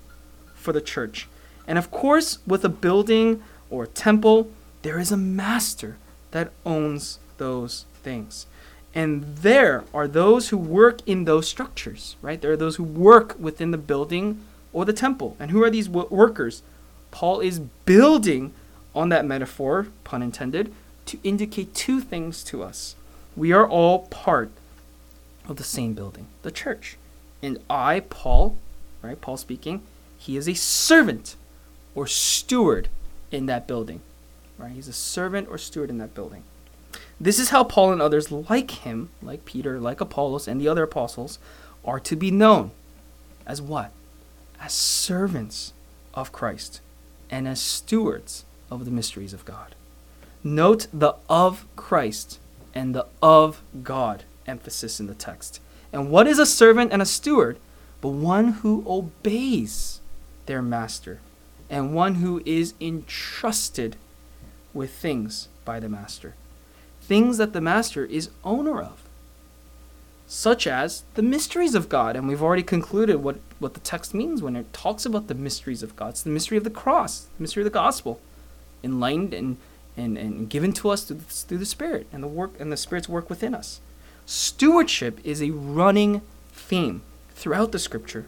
for 0.55 0.73
the 0.73 0.81
church. 0.81 1.29
And 1.67 1.79
of 1.79 1.91
course, 1.91 2.39
with 2.47 2.65
a 2.65 2.69
building 2.69 3.43
or 3.71 3.85
a 3.85 3.89
temple, 3.89 4.51
there 4.83 4.99
is 4.99 5.13
a 5.13 5.17
master 5.17 5.97
that 6.31 6.53
owns 6.65 7.19
those 7.37 7.85
things. 8.03 8.47
And 8.95 9.37
there 9.37 9.85
are 9.93 10.09
those 10.09 10.49
who 10.49 10.57
work 10.57 11.01
in 11.07 11.25
those 11.25 11.49
structures, 11.49 12.17
right? 12.23 12.41
There 12.41 12.53
are 12.53 12.57
those 12.57 12.77
who 12.77 12.85
work 12.85 13.37
within 13.39 13.71
the 13.71 13.79
building 13.79 14.43
or 14.73 14.85
the 14.85 14.93
temple. 14.93 15.37
And 15.39 15.51
who 15.51 15.63
are 15.63 15.71
these 15.71 15.89
workers? 15.89 16.63
Paul 17.11 17.41
is 17.41 17.61
building 17.61 18.55
on 18.95 19.09
that 19.11 19.27
metaphor, 19.27 19.89
pun 20.05 20.23
intended, 20.23 20.73
to 21.07 21.19
indicate 21.23 21.75
two 21.75 22.01
things 22.01 22.43
to 22.45 22.63
us. 22.63 22.95
We 23.37 23.53
are 23.53 23.69
all 23.69 24.01
part 24.09 24.51
of 25.49 25.57
the 25.57 25.65
same 25.65 25.95
building, 25.95 26.27
the 26.43 26.51
church. 26.51 26.97
And 27.43 27.59
I, 27.69 28.01
Paul, 28.01 28.57
right? 29.03 29.21
Paul 29.21 29.37
speaking. 29.37 29.83
He 30.17 30.37
is 30.37 30.49
a 30.49 30.55
servant 30.55 31.37
or 31.95 32.07
steward 32.07 32.89
in 33.31 33.47
that 33.47 33.67
building, 33.67 34.01
right? 34.57 34.73
He's 34.73 34.89
a 34.89 34.93
servant 34.93 35.49
or 35.49 35.59
steward 35.59 35.91
in 35.91 35.99
that 35.99 36.15
building. 36.15 36.43
This 37.21 37.39
is 37.39 37.51
how 37.51 37.65
Paul 37.65 37.93
and 37.93 38.03
others 38.03 38.31
like 38.31 38.71
him, 38.71 39.11
like 39.23 39.45
Peter, 39.45 39.81
like 39.81 40.01
Apollos, 40.01 40.49
and 40.49 40.61
the 40.61 40.69
other 40.69 40.85
apostles, 40.85 41.39
are 41.85 42.01
to 42.01 42.17
be 42.17 42.31
known 42.31 42.71
as 43.47 43.61
what? 43.63 43.93
As 44.61 44.73
servants 44.73 45.73
of 46.15 46.33
Christ 46.33 46.81
and 47.31 47.47
as 47.47 47.61
stewards 47.61 48.45
of 48.71 48.85
the 48.85 48.91
mysteries 48.91 49.33
of 49.33 49.45
God. 49.45 49.75
Note 50.45 50.87
the 50.93 51.15
of 51.29 51.67
Christ 51.77 52.39
and 52.75 52.95
the 52.95 53.07
of 53.23 53.63
God 53.83 54.25
emphasis 54.47 55.01
in 55.01 55.07
the 55.07 55.15
text. 55.15 55.61
And 55.93 56.11
what 56.11 56.27
is 56.27 56.39
a 56.39 56.47
servant 56.47 56.93
and 56.93 57.01
a 57.01 57.07
steward? 57.07 57.59
But 58.01 58.11
one 58.11 58.49
who 58.49 58.85
obeys 58.87 60.01
their 60.47 60.63
master 60.63 61.21
and 61.71 61.95
one 61.95 62.17
who 62.17 62.43
is 62.47 62.75
entrusted 62.81 63.97
with 64.73 64.91
things 64.91 65.49
by 65.65 65.81
the 65.81 65.89
master. 65.89 66.35
Things 67.01 67.39
that 67.39 67.53
the 67.53 67.61
master 67.61 68.05
is 68.05 68.31
owner 68.45 68.81
of, 68.81 69.03
such 70.27 70.67
as 70.67 71.05
the 71.15 71.23
mysteries 71.23 71.75
of 71.75 71.89
God. 71.89 72.17
And 72.17 72.29
we've 72.29 72.43
already 72.43 72.63
concluded 72.63 73.17
what, 73.17 73.39
what 73.59 73.75
the 73.75 73.81
text 73.81 74.15
means 74.15 74.43
when 74.43 74.57
it 74.57 74.73
talks 74.73 75.05
about 75.05 75.27
the 75.27 75.35
mysteries 75.35 75.83
of 75.83 75.97
God. 75.97 76.11
It's 76.11 76.23
the 76.23 76.31
mystery 76.31 76.59
of 76.59 76.65
the 76.65 76.71
cross, 76.71 77.27
the 77.37 77.43
mystery 77.43 77.63
of 77.63 77.67
the 77.67 77.71
gospel, 77.71 78.21
enlightened 78.85 79.35
and, 79.35 79.57
and, 79.97 80.17
and 80.17 80.49
given 80.49 80.73
to 80.75 80.91
us 80.91 81.05
through 81.05 81.17
the, 81.17 81.25
through 81.25 81.59
the 81.59 81.67
Spirit 81.67 82.07
and 82.13 82.23
the 82.23 82.29
work 82.29 82.53
and 82.61 82.71
the 82.71 82.77
Spirit's 82.77 83.09
work 83.09 83.29
within 83.29 83.55
us. 83.55 83.81
Stewardship 84.31 85.21
is 85.25 85.41
a 85.41 85.53
running 85.53 86.21
theme 86.53 87.01
throughout 87.31 87.73
the 87.73 87.79
scripture. 87.79 88.27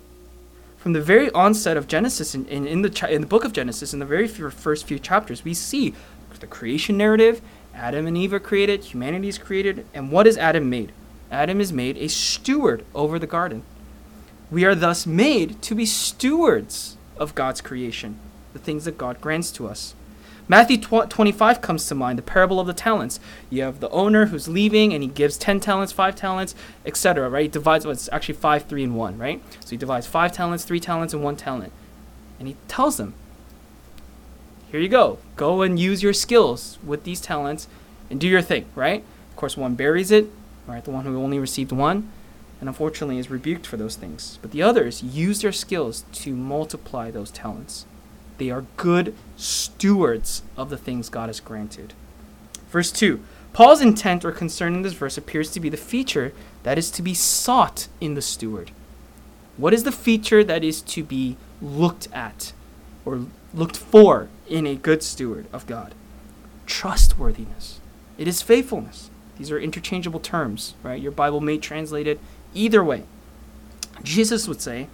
From 0.79 0.95
the 0.95 1.03
very 1.03 1.31
onset 1.33 1.77
of 1.77 1.89
Genesis, 1.89 2.35
in, 2.35 2.47
in, 2.47 2.67
in 2.67 2.81
the, 2.81 3.07
in 3.13 3.21
the 3.21 3.27
book 3.27 3.45
of 3.45 3.53
Genesis, 3.53 3.93
in 3.93 3.99
the 3.99 4.07
very 4.07 4.27
few, 4.27 4.49
first 4.49 4.87
few 4.87 4.99
chapters, 4.99 5.45
we 5.45 5.53
see 5.53 5.93
the 6.39 6.47
creation 6.47 6.97
narrative. 6.97 7.43
Adam 7.75 8.07
and 8.07 8.17
Eve 8.17 8.33
are 8.33 8.41
created, 8.41 8.83
humanity 8.83 9.29
is 9.29 9.37
created, 9.37 9.85
and 9.93 10.11
what 10.11 10.27
is 10.27 10.39
Adam 10.39 10.71
made? 10.71 10.91
Adam 11.31 11.61
is 11.61 11.71
made 11.71 11.99
a 11.99 12.09
steward 12.09 12.83
over 12.95 13.19
the 13.19 13.27
garden. 13.27 13.63
We 14.51 14.65
are 14.65 14.75
thus 14.75 15.07
made 15.07 15.61
to 15.61 15.75
be 15.75 15.85
stewards 15.85 16.97
of 17.19 17.35
God's 17.35 17.61
creation, 17.61 18.19
the 18.55 18.59
things 18.59 18.87
that 18.87 18.97
God 18.97 19.21
grants 19.21 19.51
to 19.53 19.69
us. 19.69 19.95
Matthew 20.51 20.79
25 20.79 21.61
comes 21.61 21.87
to 21.87 21.95
mind, 21.95 22.19
the 22.19 22.23
parable 22.23 22.59
of 22.59 22.67
the 22.67 22.73
talents. 22.73 23.21
You 23.51 23.63
have 23.63 23.79
the 23.79 23.89
owner 23.91 24.27
who's 24.27 24.49
leaving 24.49 24.93
and 24.93 25.01
he 25.01 25.09
gives 25.09 25.39
10 25.39 25.61
talents, 25.61 25.93
5 25.93 26.17
talents, 26.17 26.57
etc., 26.85 27.31
right? 27.31 27.43
He 27.43 27.49
divides, 27.49 27.85
well, 27.87 27.93
it's 27.93 28.09
actually 28.11 28.35
5, 28.35 28.65
3, 28.65 28.83
and 28.83 28.97
1, 28.97 29.17
right? 29.17 29.41
So 29.61 29.71
he 29.71 29.77
divides 29.77 30.09
5 30.09 30.33
talents, 30.33 30.65
3 30.65 30.81
talents, 30.81 31.15
and 31.15 31.23
1 31.23 31.37
talent. 31.37 31.73
And 32.41 32.49
he 32.49 32.57
tells 32.67 32.97
them, 32.97 33.15
here 34.73 34.81
you 34.81 34.89
go. 34.89 35.19
Go 35.37 35.63
and 35.63 35.79
use 35.79 36.03
your 36.03 36.13
skills 36.13 36.81
with 36.85 37.05
these 37.05 37.21
talents 37.21 37.69
and 38.11 38.19
do 38.19 38.27
your 38.27 38.43
thing, 38.43 38.65
right? 38.75 39.05
Of 39.31 39.37
course, 39.37 39.57
one 39.57 39.77
buries 39.77 40.11
it, 40.11 40.33
right? 40.67 40.83
The 40.83 40.91
one 40.91 41.05
who 41.05 41.23
only 41.23 41.39
received 41.39 41.71
one, 41.71 42.11
and 42.59 42.69
unfortunately 42.69 43.19
is 43.19 43.31
rebuked 43.31 43.69
for 43.69 43.77
those 43.77 43.95
things. 43.95 44.41
But 44.43 44.51
the 44.51 44.65
others 44.65 45.01
use 45.01 45.43
their 45.43 45.53
skills 45.53 46.05
to 46.15 46.35
multiply 46.35 47.13
those 47.13 47.31
talents. 47.31 47.87
They 48.41 48.51
are 48.51 48.65
good 48.79 49.15
stewards 49.37 50.41
of 50.57 50.71
the 50.71 50.79
things 50.79 51.11
God 51.11 51.29
has 51.29 51.41
granted. 51.41 51.93
Verse 52.71 52.91
2 52.91 53.21
Paul's 53.53 53.83
intent 53.83 54.25
or 54.25 54.33
concern 54.33 54.77
in 54.77 54.81
this 54.81 54.95
verse 54.95 55.19
appears 55.19 55.51
to 55.51 55.61
be 55.61 55.69
the 55.69 55.77
feature 55.77 56.33
that 56.63 56.79
is 56.79 56.91
to 56.93 57.03
be 57.03 57.13
sought 57.13 57.89
in 58.01 58.15
the 58.15 58.23
steward. 58.23 58.71
What 59.59 59.75
is 59.75 59.85
the 59.85 59.93
feature 59.93 60.43
that 60.43 60.65
is 60.65 60.81
to 60.81 61.05
be 61.05 61.37
looked 61.61 62.09
at 62.15 62.55
or 63.05 63.27
looked 63.53 63.77
for 63.77 64.29
in 64.49 64.67
a 64.67 64.75
good 64.75 65.03
steward 65.03 65.45
of 65.53 65.67
God? 65.67 65.95
Trustworthiness. 66.65 67.79
It 68.17 68.27
is 68.27 68.41
faithfulness. 68.41 69.11
These 69.37 69.51
are 69.51 69.61
interchangeable 69.61 70.21
terms, 70.21 70.73
right? 70.83 71.01
Your 71.01 71.13
Bible 71.13 71.43
may 71.43 71.59
translate 71.59 72.07
it 72.07 72.19
either 72.55 72.83
way. 72.83 73.03
Jesus 74.03 74.49
would 74.49 74.63
say, 74.63 74.89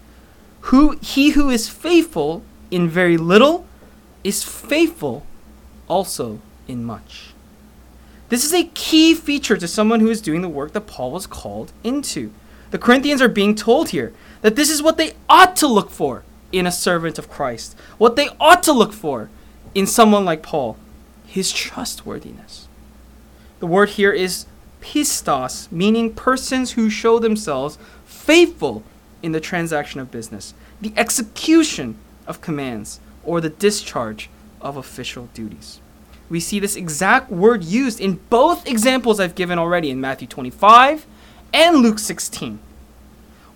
"Who 0.62 0.98
he 1.00 1.30
who 1.30 1.48
is 1.48 1.68
faithful 1.68 2.42
in 2.70 2.88
very 2.88 3.16
little 3.16 3.66
is 4.24 4.42
faithful 4.42 5.24
also 5.88 6.40
in 6.66 6.84
much. 6.84 7.32
This 8.28 8.44
is 8.44 8.52
a 8.52 8.70
key 8.74 9.14
feature 9.14 9.56
to 9.56 9.68
someone 9.68 10.00
who 10.00 10.10
is 10.10 10.20
doing 10.20 10.42
the 10.42 10.48
work 10.48 10.72
that 10.72 10.86
Paul 10.86 11.12
was 11.12 11.26
called 11.26 11.72
into. 11.84 12.32
The 12.72 12.78
Corinthians 12.78 13.22
are 13.22 13.28
being 13.28 13.54
told 13.54 13.90
here 13.90 14.12
that 14.42 14.56
this 14.56 14.68
is 14.68 14.82
what 14.82 14.96
they 14.96 15.12
ought 15.28 15.54
to 15.56 15.66
look 15.66 15.90
for 15.90 16.24
in 16.50 16.66
a 16.66 16.72
servant 16.72 17.18
of 17.18 17.30
Christ, 17.30 17.76
what 17.98 18.16
they 18.16 18.28
ought 18.40 18.62
to 18.64 18.72
look 18.72 18.92
for 18.92 19.30
in 19.74 19.86
someone 19.86 20.24
like 20.24 20.42
Paul 20.42 20.76
his 21.26 21.52
trustworthiness. 21.52 22.68
The 23.58 23.66
word 23.66 23.90
here 23.90 24.12
is 24.12 24.46
pistos, 24.80 25.70
meaning 25.70 26.14
persons 26.14 26.72
who 26.72 26.88
show 26.88 27.18
themselves 27.18 27.78
faithful 28.04 28.82
in 29.22 29.32
the 29.32 29.40
transaction 29.40 30.00
of 30.00 30.10
business, 30.10 30.54
the 30.80 30.92
execution 30.96 31.96
of 32.26 32.40
commands 32.40 33.00
or 33.24 33.40
the 33.40 33.48
discharge 33.48 34.30
of 34.60 34.76
official 34.76 35.28
duties. 35.34 35.80
We 36.28 36.40
see 36.40 36.58
this 36.58 36.76
exact 36.76 37.30
word 37.30 37.64
used 37.64 38.00
in 38.00 38.20
both 38.30 38.66
examples 38.66 39.20
I've 39.20 39.34
given 39.34 39.58
already 39.58 39.90
in 39.90 40.00
Matthew 40.00 40.26
25 40.26 41.06
and 41.52 41.76
Luke 41.78 41.98
16. 41.98 42.58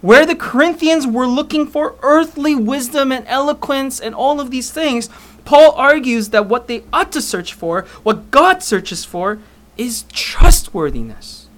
Where 0.01 0.25
the 0.25 0.37
Corinthians 0.37 1.07
were 1.07 1.27
looking 1.27 1.67
for 1.67 1.97
earthly 2.03 2.55
wisdom 2.55 3.13
and 3.13 3.27
eloquence 3.27 4.01
and 4.01 4.15
all 4.15 4.41
of 4.41 4.51
these 4.51 4.71
things, 4.71 5.11
Paul 5.45 5.73
argues 5.73 6.31
that 6.31 6.47
what 6.47 6.69
they 6.69 6.85
ought 6.93 7.13
to 7.13 7.21
search 7.21 7.53
for, 7.53 7.83
what 8.03 8.31
God 8.31 8.63
searches 8.63 9.05
for, 9.05 9.41
is 9.77 10.05
trustworthiness. 10.13 11.49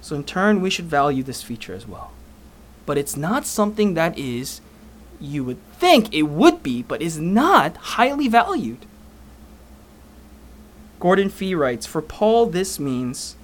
So, 0.00 0.16
in 0.16 0.24
turn, 0.24 0.60
we 0.60 0.70
should 0.70 0.86
value 0.86 1.22
this 1.22 1.42
feature 1.42 1.74
as 1.74 1.86
well. 1.86 2.12
But 2.86 2.96
it's 2.96 3.16
not 3.16 3.44
something 3.44 3.94
that 3.94 4.18
is 4.18 4.60
you 5.20 5.44
would 5.44 5.58
think 5.72 6.12
it 6.12 6.22
would 6.22 6.62
be, 6.62 6.82
but 6.82 7.02
is 7.02 7.18
not 7.18 7.76
highly 7.76 8.28
valued. 8.28 8.86
Gordon 11.00 11.28
Fee 11.28 11.54
writes 11.54 11.86
For 11.86 12.02
Paul, 12.02 12.46
this 12.46 12.78
means 12.80 13.36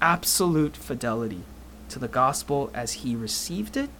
absolute 0.00 0.76
fidelity 0.76 1.42
to 1.88 1.98
the 1.98 2.08
gospel 2.08 2.70
as 2.74 2.92
he 2.94 3.14
received 3.14 3.76
it 3.76 3.90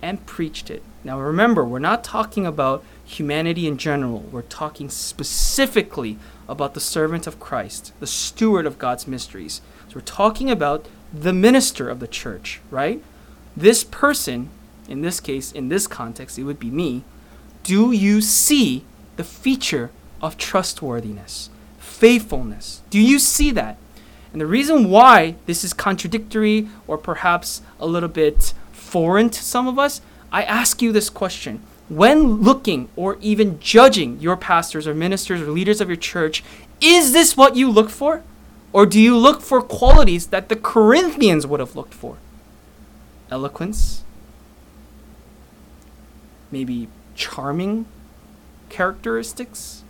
and 0.00 0.24
preached 0.26 0.70
it. 0.70 0.82
Now 1.02 1.20
remember, 1.20 1.64
we're 1.64 1.78
not 1.78 2.04
talking 2.04 2.46
about 2.46 2.84
humanity 3.04 3.66
in 3.66 3.76
general, 3.76 4.20
we're 4.30 4.42
talking 4.42 4.88
specifically 4.88 6.18
about 6.48 6.74
the 6.74 6.80
servant 6.80 7.26
of 7.26 7.40
Christ, 7.40 7.92
the 8.00 8.06
steward 8.06 8.66
of 8.66 8.78
God's 8.78 9.06
mysteries. 9.06 9.60
So 9.88 9.96
we're 9.96 10.02
talking 10.02 10.50
about 10.50 10.86
the 11.12 11.32
minister 11.32 11.88
of 11.88 12.00
the 12.00 12.06
church, 12.06 12.60
right? 12.70 13.02
This 13.56 13.84
person 13.84 14.50
in 14.88 15.02
this 15.02 15.20
case, 15.20 15.52
in 15.52 15.68
this 15.68 15.86
context, 15.86 16.38
it 16.38 16.44
would 16.44 16.58
be 16.58 16.70
me, 16.70 17.04
do 17.62 17.92
you 17.92 18.20
see 18.20 18.84
the 19.16 19.24
feature 19.24 19.90
of 20.20 20.36
trustworthiness, 20.36 21.50
faithfulness? 21.78 22.82
Do 22.90 23.00
you 23.00 23.18
see 23.18 23.50
that? 23.52 23.78
And 24.32 24.40
the 24.40 24.46
reason 24.46 24.90
why 24.90 25.36
this 25.46 25.64
is 25.64 25.72
contradictory 25.72 26.68
or 26.86 26.98
perhaps 26.98 27.62
a 27.78 27.86
little 27.86 28.08
bit 28.08 28.52
foreign 28.72 29.30
to 29.30 29.42
some 29.42 29.68
of 29.68 29.78
us, 29.78 30.00
I 30.32 30.42
ask 30.42 30.82
you 30.82 30.92
this 30.92 31.10
question. 31.10 31.62
When 31.88 32.42
looking 32.42 32.88
or 32.96 33.18
even 33.20 33.60
judging 33.60 34.18
your 34.20 34.36
pastors 34.36 34.86
or 34.86 34.94
ministers 34.94 35.40
or 35.40 35.50
leaders 35.50 35.80
of 35.80 35.88
your 35.88 35.96
church, 35.96 36.42
is 36.80 37.12
this 37.12 37.36
what 37.36 37.56
you 37.56 37.70
look 37.70 37.90
for? 37.90 38.22
Or 38.72 38.86
do 38.86 39.00
you 39.00 39.16
look 39.16 39.40
for 39.40 39.62
qualities 39.62 40.26
that 40.28 40.48
the 40.48 40.56
Corinthians 40.56 41.46
would 41.46 41.60
have 41.60 41.76
looked 41.76 41.94
for? 41.94 42.16
Eloquence, 43.30 44.03
maybe 46.54 46.86
charming 47.16 47.84
characteristics, 48.68 49.82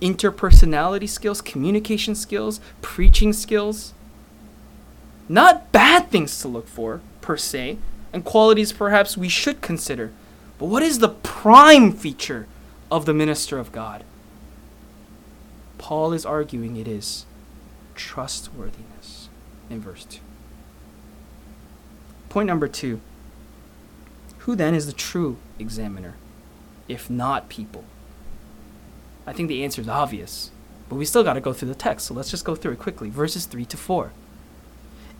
interpersonality 0.00 1.06
skills, 1.06 1.42
communication 1.42 2.14
skills, 2.14 2.58
preaching 2.80 3.34
skills. 3.34 3.92
Not 5.28 5.70
bad 5.70 6.10
things 6.10 6.40
to 6.40 6.48
look 6.48 6.66
for, 6.66 7.02
per 7.20 7.36
se, 7.36 7.76
and 8.14 8.24
qualities 8.24 8.72
perhaps 8.72 9.18
we 9.18 9.28
should 9.28 9.60
consider. 9.60 10.10
But 10.58 10.66
what 10.66 10.82
is 10.82 11.00
the 11.00 11.10
prime 11.10 11.92
feature 11.92 12.46
of 12.90 13.04
the 13.04 13.12
minister 13.12 13.58
of 13.58 13.70
God? 13.70 14.04
Paul 15.76 16.14
is 16.14 16.24
arguing 16.24 16.76
it 16.76 16.88
is 16.88 17.26
trustworthiness 17.94 19.28
in 19.68 19.82
verse 19.82 20.06
2. 20.06 20.20
Point 22.30 22.46
number 22.46 22.68
two 22.68 23.00
who 24.48 24.56
then 24.56 24.74
is 24.74 24.86
the 24.86 24.94
true 24.94 25.36
examiner, 25.58 26.14
if 26.88 27.08
not 27.10 27.48
people? 27.48 27.84
I 29.26 29.32
think 29.32 29.48
the 29.48 29.62
answer 29.62 29.80
is 29.80 29.88
obvious, 29.88 30.50
but 30.88 30.96
we 30.96 31.04
still 31.04 31.24
got 31.24 31.34
to 31.34 31.40
go 31.40 31.52
through 31.52 31.68
the 31.68 31.74
text, 31.74 32.06
so 32.06 32.14
let's 32.14 32.30
just 32.30 32.44
go 32.44 32.54
through 32.54 32.72
it 32.72 32.78
quickly. 32.78 33.10
Verses 33.10 33.44
3 33.44 33.64
to 33.66 33.76
4. 33.76 34.12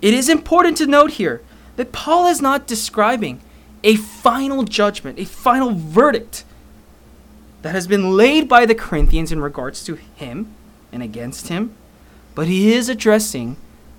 It 0.00 0.14
is 0.14 0.28
important 0.28 0.76
to 0.78 0.86
note 0.86 1.12
here 1.12 1.42
that 1.76 1.92
Paul 1.92 2.26
is 2.26 2.40
not 2.40 2.66
describing 2.66 3.40
a 3.84 3.96
final 3.96 4.64
judgment, 4.64 5.18
a 5.18 5.24
final 5.24 5.72
verdict 5.72 6.44
that 7.62 7.72
has 7.72 7.86
been 7.86 8.16
laid 8.16 8.48
by 8.48 8.64
the 8.64 8.74
Corinthians 8.74 9.32
in 9.32 9.40
regards 9.40 9.84
to 9.84 9.94
him 9.94 10.54
and 10.92 11.02
against 11.02 11.48
him, 11.48 11.74
but 12.34 12.46
he 12.46 12.72
is 12.72 12.88
addressing 12.88 13.56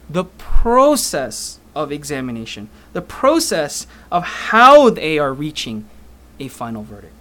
the 0.10 0.24
process 0.24 1.60
of 1.76 1.92
examination, 1.92 2.70
the 2.94 3.02
process 3.02 3.86
of 4.12 4.24
how 4.24 4.90
they 4.90 5.20
are 5.20 5.34
reaching 5.34 5.86
a 6.40 6.48
final 6.48 6.84
verdict. 6.84 7.14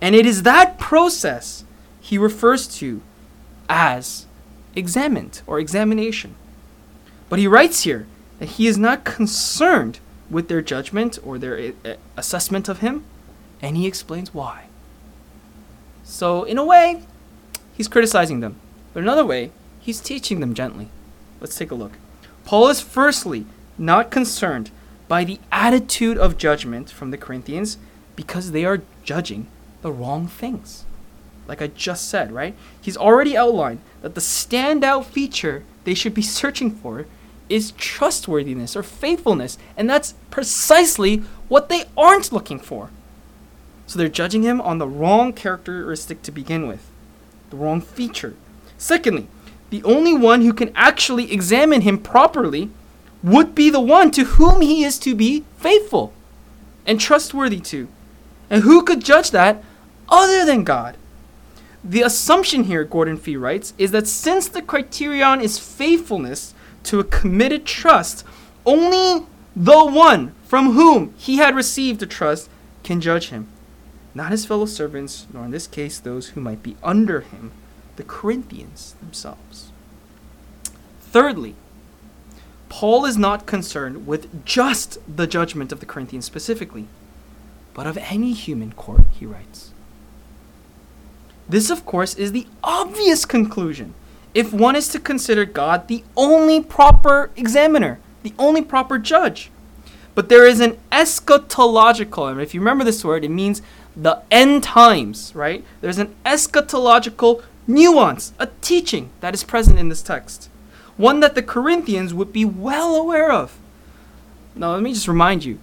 And 0.00 0.14
it 0.14 0.26
is 0.26 0.42
that 0.42 0.78
process 0.78 1.64
he 2.00 2.18
refers 2.18 2.66
to 2.78 3.02
as 3.68 4.26
examined 4.74 5.42
or 5.46 5.58
examination. 5.58 6.34
But 7.28 7.38
he 7.38 7.46
writes 7.46 7.82
here 7.82 8.06
that 8.38 8.50
he 8.50 8.66
is 8.66 8.78
not 8.78 9.04
concerned 9.04 10.00
with 10.30 10.48
their 10.48 10.62
judgment 10.62 11.18
or 11.24 11.38
their 11.38 11.72
uh, 11.84 11.94
assessment 12.16 12.68
of 12.68 12.80
him, 12.80 13.04
and 13.60 13.76
he 13.76 13.86
explains 13.86 14.32
why. 14.32 14.66
So, 16.04 16.44
in 16.44 16.58
a 16.58 16.64
way, 16.64 17.02
he's 17.76 17.88
criticizing 17.88 18.40
them, 18.40 18.56
but 18.94 19.02
another 19.02 19.24
way, 19.24 19.50
he's 19.80 20.00
teaching 20.00 20.40
them 20.40 20.54
gently. 20.54 20.88
Let's 21.40 21.56
take 21.56 21.70
a 21.70 21.74
look. 21.74 21.92
Paul 22.44 22.68
is 22.68 22.80
firstly 22.80 23.46
not 23.76 24.10
concerned 24.10 24.70
by 25.06 25.24
the 25.24 25.40
attitude 25.52 26.18
of 26.18 26.38
judgment 26.38 26.90
from 26.90 27.10
the 27.10 27.18
Corinthians 27.18 27.78
because 28.18 28.50
they 28.50 28.64
are 28.64 28.82
judging 29.04 29.46
the 29.80 29.92
wrong 29.92 30.26
things. 30.26 30.84
Like 31.46 31.62
I 31.62 31.68
just 31.68 32.08
said, 32.08 32.32
right? 32.32 32.56
He's 32.80 32.96
already 32.96 33.36
outlined 33.36 33.78
that 34.02 34.16
the 34.16 34.20
standout 34.20 35.04
feature 35.04 35.62
they 35.84 35.94
should 35.94 36.14
be 36.14 36.22
searching 36.22 36.72
for 36.72 37.06
is 37.48 37.70
trustworthiness 37.78 38.74
or 38.74 38.82
faithfulness, 38.82 39.56
and 39.76 39.88
that's 39.88 40.14
precisely 40.30 41.18
what 41.46 41.68
they 41.68 41.84
aren't 41.96 42.32
looking 42.32 42.58
for. 42.58 42.90
So 43.86 44.00
they're 44.00 44.08
judging 44.08 44.42
him 44.42 44.60
on 44.60 44.78
the 44.78 44.88
wrong 44.88 45.32
characteristic 45.32 46.20
to 46.22 46.32
begin 46.32 46.66
with, 46.66 46.90
the 47.50 47.56
wrong 47.56 47.80
feature. 47.80 48.34
Secondly, 48.78 49.28
the 49.70 49.84
only 49.84 50.12
one 50.12 50.42
who 50.42 50.52
can 50.52 50.72
actually 50.74 51.32
examine 51.32 51.82
him 51.82 51.98
properly 51.98 52.70
would 53.22 53.54
be 53.54 53.70
the 53.70 53.78
one 53.78 54.10
to 54.10 54.24
whom 54.24 54.60
he 54.60 54.82
is 54.82 54.98
to 54.98 55.14
be 55.14 55.44
faithful 55.56 56.12
and 56.84 56.98
trustworthy 56.98 57.60
to. 57.60 57.86
And 58.50 58.62
who 58.62 58.82
could 58.82 59.04
judge 59.04 59.30
that 59.32 59.62
other 60.08 60.44
than 60.44 60.64
God? 60.64 60.96
The 61.84 62.02
assumption 62.02 62.64
here, 62.64 62.84
Gordon 62.84 63.16
Fee 63.16 63.36
writes, 63.36 63.72
is 63.78 63.92
that 63.92 64.06
since 64.06 64.48
the 64.48 64.62
criterion 64.62 65.40
is 65.40 65.58
faithfulness 65.58 66.54
to 66.84 67.00
a 67.00 67.04
committed 67.04 67.64
trust, 67.64 68.24
only 68.66 69.26
the 69.54 69.84
one 69.84 70.34
from 70.44 70.72
whom 70.72 71.14
he 71.16 71.36
had 71.36 71.54
received 71.54 72.00
the 72.00 72.06
trust 72.06 72.48
can 72.82 73.00
judge 73.00 73.28
him, 73.28 73.48
not 74.14 74.32
his 74.32 74.46
fellow 74.46 74.66
servants, 74.66 75.26
nor 75.32 75.44
in 75.44 75.50
this 75.50 75.66
case 75.66 75.98
those 75.98 76.28
who 76.28 76.40
might 76.40 76.62
be 76.62 76.76
under 76.82 77.20
him, 77.20 77.52
the 77.96 78.04
Corinthians 78.04 78.94
themselves. 79.00 79.70
Thirdly, 81.00 81.54
Paul 82.68 83.04
is 83.04 83.16
not 83.16 83.46
concerned 83.46 84.06
with 84.06 84.44
just 84.44 84.98
the 85.08 85.26
judgment 85.26 85.72
of 85.72 85.80
the 85.80 85.86
Corinthians 85.86 86.26
specifically, 86.26 86.86
but 87.78 87.86
of 87.86 87.96
any 87.98 88.32
human 88.32 88.72
court, 88.72 89.04
he 89.12 89.24
writes. 89.24 89.70
This, 91.48 91.70
of 91.70 91.86
course, 91.86 92.12
is 92.16 92.32
the 92.32 92.48
obvious 92.64 93.24
conclusion 93.24 93.94
if 94.34 94.52
one 94.52 94.74
is 94.74 94.88
to 94.88 94.98
consider 94.98 95.44
God 95.44 95.86
the 95.86 96.02
only 96.16 96.60
proper 96.60 97.30
examiner, 97.36 98.00
the 98.24 98.34
only 98.36 98.62
proper 98.62 98.98
judge. 98.98 99.52
But 100.16 100.28
there 100.28 100.44
is 100.44 100.58
an 100.58 100.76
eschatological, 100.90 102.28
and 102.28 102.40
if 102.40 102.52
you 102.52 102.58
remember 102.58 102.82
this 102.82 103.04
word, 103.04 103.24
it 103.24 103.28
means 103.28 103.62
the 103.94 104.22
end 104.28 104.64
times, 104.64 105.32
right? 105.36 105.64
There's 105.80 105.98
an 105.98 106.16
eschatological 106.26 107.44
nuance, 107.68 108.32
a 108.40 108.48
teaching 108.60 109.10
that 109.20 109.34
is 109.34 109.44
present 109.44 109.78
in 109.78 109.88
this 109.88 110.02
text, 110.02 110.50
one 110.96 111.20
that 111.20 111.36
the 111.36 111.44
Corinthians 111.44 112.12
would 112.12 112.32
be 112.32 112.44
well 112.44 112.96
aware 112.96 113.30
of. 113.30 113.56
Now, 114.56 114.72
let 114.72 114.82
me 114.82 114.92
just 114.92 115.06
remind 115.06 115.44
you 115.44 115.60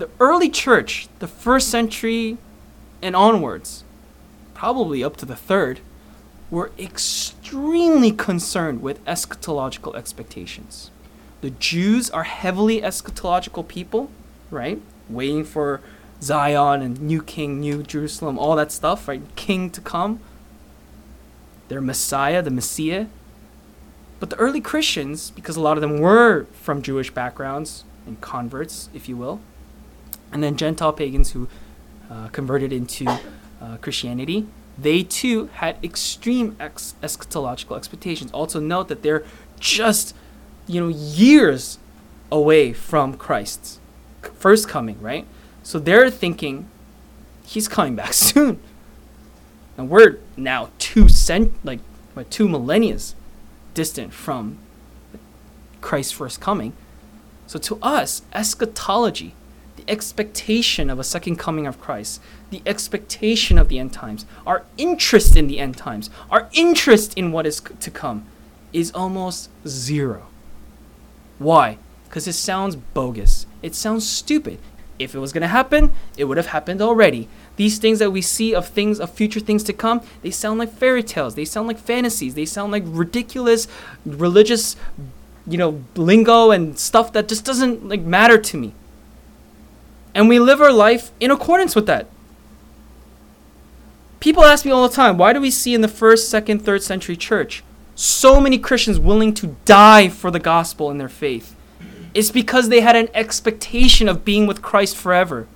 the 0.00 0.10
early 0.18 0.48
church, 0.48 1.08
the 1.18 1.28
first 1.28 1.68
century 1.68 2.38
and 3.02 3.14
onwards, 3.14 3.84
probably 4.54 5.04
up 5.04 5.16
to 5.18 5.26
the 5.26 5.36
third, 5.36 5.80
were 6.50 6.72
extremely 6.78 8.10
concerned 8.10 8.82
with 8.82 9.04
eschatological 9.04 9.94
expectations. 9.94 10.90
The 11.42 11.50
Jews 11.50 12.10
are 12.10 12.24
heavily 12.24 12.80
eschatological 12.80 13.68
people, 13.68 14.10
right? 14.50 14.80
Waiting 15.08 15.44
for 15.44 15.80
Zion 16.20 16.82
and 16.82 17.00
new 17.00 17.22
king, 17.22 17.60
new 17.60 17.82
Jerusalem, 17.82 18.38
all 18.38 18.56
that 18.56 18.72
stuff, 18.72 19.06
right? 19.06 19.22
King 19.36 19.70
to 19.70 19.80
come. 19.80 20.20
Their 21.68 21.80
Messiah, 21.80 22.42
the 22.42 22.50
Messiah. 22.50 23.06
But 24.18 24.30
the 24.30 24.36
early 24.36 24.60
Christians, 24.60 25.30
because 25.30 25.56
a 25.56 25.60
lot 25.60 25.76
of 25.76 25.82
them 25.82 25.98
were 25.98 26.46
from 26.52 26.82
Jewish 26.82 27.10
backgrounds 27.10 27.84
and 28.06 28.20
converts, 28.20 28.88
if 28.92 29.08
you 29.08 29.16
will, 29.16 29.40
and 30.32 30.42
then 30.42 30.56
Gentile 30.56 30.92
pagans 30.92 31.32
who 31.32 31.48
uh, 32.10 32.28
converted 32.28 32.72
into 32.72 33.06
uh, 33.60 33.76
Christianity, 33.80 34.46
they 34.78 35.02
too 35.02 35.46
had 35.54 35.76
extreme 35.84 36.56
ex- 36.58 36.94
eschatological 37.02 37.76
expectations. 37.76 38.30
Also, 38.32 38.60
note 38.60 38.88
that 38.88 39.02
they're 39.02 39.24
just, 39.58 40.14
you 40.66 40.80
know, 40.80 40.88
years 40.88 41.78
away 42.32 42.72
from 42.72 43.14
Christ's 43.14 43.80
first 44.34 44.68
coming, 44.68 45.00
right? 45.00 45.26
So 45.62 45.78
they're 45.78 46.10
thinking 46.10 46.68
he's 47.44 47.68
coming 47.68 47.96
back 47.96 48.12
soon. 48.14 48.60
And 49.76 49.88
we're 49.88 50.18
now 50.36 50.70
two 50.78 51.08
cent 51.08 51.54
like 51.64 51.80
two 52.28 52.48
millennia 52.48 52.98
distant 53.72 54.12
from 54.12 54.58
Christ's 55.80 56.12
first 56.12 56.40
coming. 56.40 56.74
So 57.46 57.58
to 57.60 57.78
us, 57.82 58.22
eschatology 58.32 59.34
expectation 59.90 60.88
of 60.88 60.98
a 60.98 61.04
second 61.04 61.36
coming 61.36 61.66
of 61.66 61.80
Christ, 61.80 62.20
the 62.50 62.62
expectation 62.64 63.58
of 63.58 63.68
the 63.68 63.78
end 63.78 63.92
times, 63.92 64.24
our 64.46 64.64
interest 64.76 65.36
in 65.36 65.48
the 65.48 65.58
end 65.58 65.76
times, 65.76 66.08
our 66.30 66.48
interest 66.52 67.14
in 67.14 67.32
what 67.32 67.46
is 67.46 67.60
to 67.80 67.90
come 67.90 68.24
is 68.72 68.90
almost 68.92 69.50
zero. 69.66 70.26
Why? 71.38 71.78
Because 72.04 72.28
it 72.28 72.34
sounds 72.34 72.76
bogus. 72.76 73.46
It 73.62 73.74
sounds 73.74 74.08
stupid. 74.08 74.58
If 74.98 75.14
it 75.14 75.18
was 75.18 75.32
going 75.32 75.42
to 75.42 75.48
happen, 75.48 75.92
it 76.18 76.24
would 76.24 76.36
have 76.36 76.48
happened 76.48 76.82
already. 76.82 77.26
These 77.56 77.78
things 77.78 77.98
that 78.00 78.10
we 78.10 78.20
see 78.20 78.54
of 78.54 78.68
things 78.68 79.00
of 79.00 79.10
future 79.10 79.40
things 79.40 79.62
to 79.64 79.72
come, 79.72 80.02
they 80.22 80.30
sound 80.30 80.58
like 80.58 80.72
fairy 80.72 81.02
tales. 81.02 81.34
They 81.34 81.46
sound 81.46 81.68
like 81.68 81.78
fantasies. 81.78 82.34
They 82.34 82.44
sound 82.44 82.70
like 82.72 82.82
ridiculous 82.86 83.66
religious, 84.04 84.76
you 85.46 85.56
know, 85.56 85.82
lingo 85.96 86.50
and 86.50 86.78
stuff 86.78 87.12
that 87.14 87.28
just 87.28 87.44
doesn't 87.44 87.88
like 87.88 88.02
matter 88.02 88.36
to 88.36 88.56
me. 88.58 88.74
And 90.14 90.28
we 90.28 90.38
live 90.38 90.60
our 90.60 90.72
life 90.72 91.12
in 91.20 91.30
accordance 91.30 91.74
with 91.74 91.86
that. 91.86 92.06
People 94.18 94.44
ask 94.44 94.64
me 94.64 94.70
all 94.70 94.86
the 94.86 94.94
time, 94.94 95.16
why 95.16 95.32
do 95.32 95.40
we 95.40 95.50
see 95.50 95.74
in 95.74 95.80
the 95.80 95.88
first, 95.88 96.28
second, 96.28 96.60
third 96.60 96.82
century 96.82 97.16
church 97.16 97.64
so 97.94 98.40
many 98.40 98.58
Christians 98.58 98.98
willing 98.98 99.32
to 99.34 99.56
die 99.64 100.08
for 100.08 100.30
the 100.30 100.38
gospel 100.38 100.90
and 100.90 101.00
their 101.00 101.08
faith? 101.08 101.56
It's 102.12 102.30
because 102.30 102.68
they 102.68 102.80
had 102.80 102.96
an 102.96 103.08
expectation 103.14 104.08
of 104.08 104.24
being 104.24 104.46
with 104.46 104.62
Christ 104.62 104.96
forever. 104.96 105.46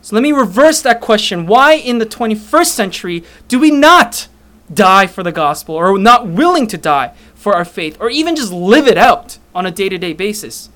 So 0.00 0.14
let 0.14 0.22
me 0.22 0.32
reverse 0.32 0.80
that 0.82 1.00
question. 1.00 1.46
Why 1.46 1.74
in 1.74 1.98
the 1.98 2.06
21st 2.06 2.66
century 2.66 3.24
do 3.48 3.58
we 3.58 3.70
not 3.70 4.28
die 4.72 5.06
for 5.06 5.22
the 5.22 5.32
gospel 5.32 5.74
or 5.74 5.98
not 5.98 6.26
willing 6.26 6.66
to 6.68 6.78
die 6.78 7.14
for 7.34 7.54
our 7.54 7.64
faith 7.64 7.96
or 8.00 8.10
even 8.10 8.36
just 8.36 8.52
live 8.52 8.86
it 8.86 8.98
out 8.98 9.38
on 9.54 9.66
a 9.66 9.70
day 9.70 9.88
to 9.88 9.98
day 9.98 10.12
basis? 10.12 10.70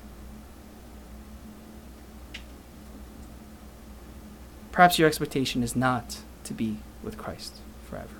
Perhaps 4.79 4.97
your 4.97 5.09
expectation 5.09 5.61
is 5.61 5.75
not 5.75 6.19
to 6.45 6.53
be 6.53 6.77
with 7.03 7.17
Christ 7.17 7.55
forever. 7.83 8.15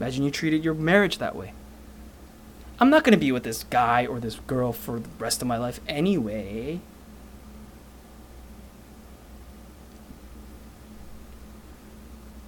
Imagine 0.00 0.24
you 0.24 0.32
treated 0.32 0.64
your 0.64 0.74
marriage 0.74 1.18
that 1.18 1.36
way. 1.36 1.52
I'm 2.80 2.90
not 2.90 3.04
going 3.04 3.12
to 3.12 3.16
be 3.16 3.30
with 3.30 3.44
this 3.44 3.62
guy 3.62 4.04
or 4.04 4.18
this 4.18 4.40
girl 4.48 4.72
for 4.72 4.98
the 4.98 5.08
rest 5.20 5.40
of 5.40 5.46
my 5.46 5.56
life 5.56 5.78
anyway. 5.86 6.80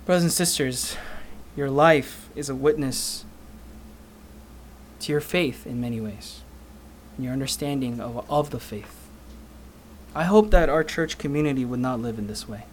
Brothers 0.05 0.25
and 0.25 0.33
sisters, 0.33 0.97
your 1.55 1.71
life 1.71 2.29
is 2.35 2.49
a 2.49 2.57
witness 2.57 3.25
to 4.99 5.13
your 5.13 5.21
faith 5.21 5.65
in 5.65 5.81
many 5.81 6.01
ways, 6.01 6.41
and 7.15 7.23
your 7.23 7.33
understanding 7.33 8.01
of, 8.01 8.29
of 8.29 8.51
the 8.51 8.59
faith. 8.59 9.00
I 10.15 10.25
hope 10.25 10.51
that 10.51 10.69
our 10.69 10.83
church 10.83 11.19
community 11.19 11.65
would 11.65 11.81
not 11.81 12.01
live 12.01 12.19
in 12.19 12.27
this 12.27 12.49
way. 12.49 12.65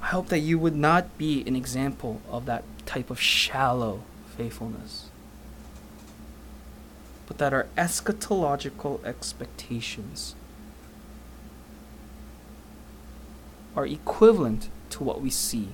I 0.00 0.06
hope 0.06 0.28
that 0.28 0.38
you 0.38 0.58
would 0.58 0.76
not 0.76 1.18
be 1.18 1.42
an 1.46 1.56
example 1.56 2.22
of 2.30 2.46
that 2.46 2.64
type 2.86 3.10
of 3.10 3.20
shallow 3.20 4.02
faithfulness. 4.36 5.10
but 7.26 7.38
that 7.38 7.52
our 7.52 7.66
eschatological 7.76 9.04
expectations 9.04 10.34
are 13.74 13.86
equivalent 13.86 14.70
to 14.90 15.02
what 15.02 15.20
we 15.20 15.28
see 15.28 15.70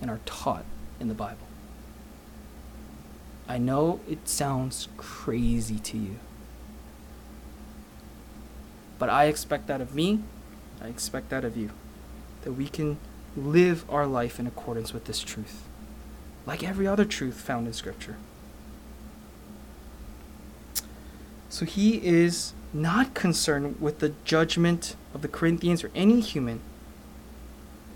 and 0.00 0.10
are 0.10 0.20
taught 0.26 0.64
in 1.00 1.08
the 1.08 1.14
Bible. 1.14 1.46
I 3.48 3.58
know 3.58 4.00
it 4.08 4.28
sounds 4.28 4.88
crazy 4.96 5.78
to 5.78 5.96
you, 5.96 6.16
but 8.98 9.08
I 9.08 9.24
expect 9.24 9.66
that 9.66 9.80
of 9.80 9.94
me, 9.94 10.22
I 10.80 10.88
expect 10.88 11.30
that 11.30 11.44
of 11.44 11.56
you, 11.56 11.70
that 12.42 12.52
we 12.52 12.68
can 12.68 12.98
live 13.36 13.84
our 13.90 14.06
life 14.06 14.38
in 14.40 14.46
accordance 14.46 14.92
with 14.92 15.04
this 15.04 15.20
truth, 15.20 15.62
like 16.46 16.62
every 16.62 16.86
other 16.86 17.04
truth 17.04 17.40
found 17.40 17.66
in 17.66 17.72
Scripture. 17.72 18.16
So 21.48 21.64
he 21.64 22.04
is 22.04 22.52
not 22.72 23.14
concerned 23.14 23.80
with 23.80 24.00
the 24.00 24.14
judgment 24.24 24.96
of 25.14 25.22
the 25.22 25.28
Corinthians 25.28 25.82
or 25.82 25.90
any 25.94 26.20
human 26.20 26.60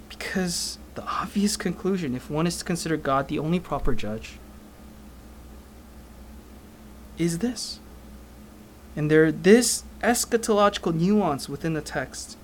because 0.09 0.79
the 0.95 1.03
obvious 1.03 1.57
conclusion, 1.57 2.15
if 2.15 2.31
one 2.31 2.47
is 2.47 2.59
to 2.59 2.65
consider 2.65 2.97
God 2.97 3.29
the 3.29 3.39
only 3.39 3.61
proper 3.61 3.95
judge, 3.95 4.39
is 7.19 7.39
this. 7.39 7.81
And 8.97 9.11
there, 9.11 9.31
this 9.31 9.85
eschatological 10.03 10.95
nuance 10.95 11.49
within 11.49 11.75
the 11.75 11.81
text 11.81 12.37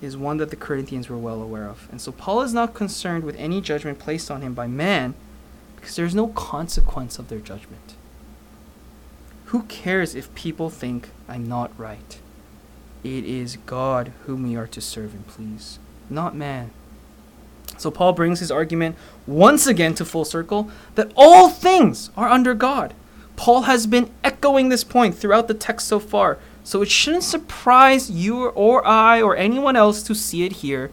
is 0.00 0.16
one 0.16 0.38
that 0.38 0.50
the 0.50 0.56
Corinthians 0.56 1.08
were 1.08 1.18
well 1.18 1.42
aware 1.42 1.68
of. 1.68 1.88
And 1.90 2.00
so 2.00 2.12
Paul 2.12 2.42
is 2.42 2.54
not 2.54 2.74
concerned 2.74 3.24
with 3.24 3.36
any 3.36 3.60
judgment 3.60 3.98
placed 3.98 4.30
on 4.30 4.40
him 4.40 4.54
by 4.54 4.66
man 4.66 5.14
because 5.76 5.96
there's 5.96 6.14
no 6.14 6.28
consequence 6.28 7.18
of 7.18 7.28
their 7.28 7.38
judgment. 7.38 7.94
Who 9.46 9.62
cares 9.64 10.14
if 10.14 10.34
people 10.34 10.70
think 10.70 11.10
I'm 11.28 11.46
not 11.46 11.78
right? 11.78 12.18
It 13.02 13.24
is 13.24 13.56
God 13.66 14.12
whom 14.26 14.42
we 14.42 14.56
are 14.56 14.66
to 14.68 14.80
serve 14.80 15.14
and 15.14 15.26
please, 15.26 15.78
not 16.08 16.34
man. 16.34 16.70
So 17.76 17.90
Paul 17.90 18.12
brings 18.12 18.40
his 18.40 18.50
argument 18.50 18.96
once 19.26 19.66
again 19.66 19.94
to 19.94 20.04
full 20.04 20.24
circle 20.24 20.70
that 20.96 21.12
all 21.16 21.48
things 21.48 22.10
are 22.16 22.28
under 22.28 22.54
God. 22.54 22.94
Paul 23.40 23.62
has 23.62 23.86
been 23.86 24.10
echoing 24.22 24.68
this 24.68 24.84
point 24.84 25.14
throughout 25.14 25.48
the 25.48 25.54
text 25.54 25.88
so 25.88 25.98
far, 25.98 26.36
so 26.62 26.82
it 26.82 26.90
shouldn't 26.90 27.24
surprise 27.24 28.10
you 28.10 28.48
or 28.48 28.86
I 28.86 29.22
or 29.22 29.34
anyone 29.34 29.76
else 29.76 30.02
to 30.02 30.14
see 30.14 30.44
it 30.44 30.56
here 30.60 30.90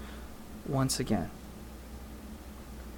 once 0.66 0.98
again. 0.98 1.30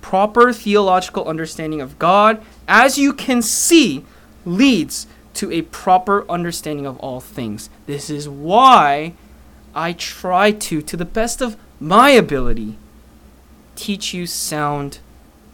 Proper 0.01 0.53
theological 0.53 1.25
understanding 1.27 1.81
of 1.81 1.97
God, 1.97 2.45
as 2.67 2.99
you 2.99 3.11
can 3.11 3.41
see, 3.41 4.05
leads 4.45 5.07
to 5.33 5.51
a 5.51 5.63
proper 5.63 6.29
understanding 6.29 6.85
of 6.85 6.99
all 6.99 7.19
things. 7.19 7.71
This 7.87 8.11
is 8.11 8.29
why 8.29 9.13
I 9.73 9.93
try 9.93 10.51
to, 10.51 10.83
to 10.83 10.95
the 10.95 11.05
best 11.05 11.41
of 11.41 11.57
my 11.79 12.11
ability, 12.11 12.77
teach 13.75 14.13
you 14.13 14.27
sound 14.27 14.99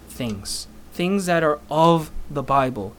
things, 0.10 0.68
things 0.92 1.28
that 1.28 1.44
are 1.44 1.62
of 1.72 2.12
the 2.30 2.44
Bible, 2.44 2.94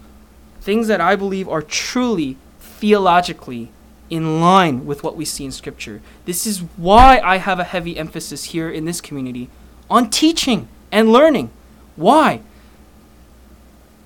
things 0.67 0.89
that 0.89 1.01
I 1.01 1.15
believe 1.15 1.49
are 1.49 1.63
truly 1.63 2.37
theologically 2.59 3.71
in 4.11 4.41
line 4.41 4.85
with 4.85 5.05
what 5.05 5.15
we 5.15 5.25
see 5.25 5.45
in 5.45 5.53
Scripture. 5.53 6.03
This 6.25 6.45
is 6.45 6.59
why 6.77 7.21
I 7.21 7.37
have 7.37 7.61
a 7.61 7.65
heavy 7.65 7.97
emphasis 7.97 8.47
here 8.47 8.69
in 8.69 8.85
this 8.85 9.01
community 9.01 9.49
on 9.89 10.11
teaching 10.11 10.67
and 10.91 11.13
learning. 11.13 11.51
Why? 11.95 12.41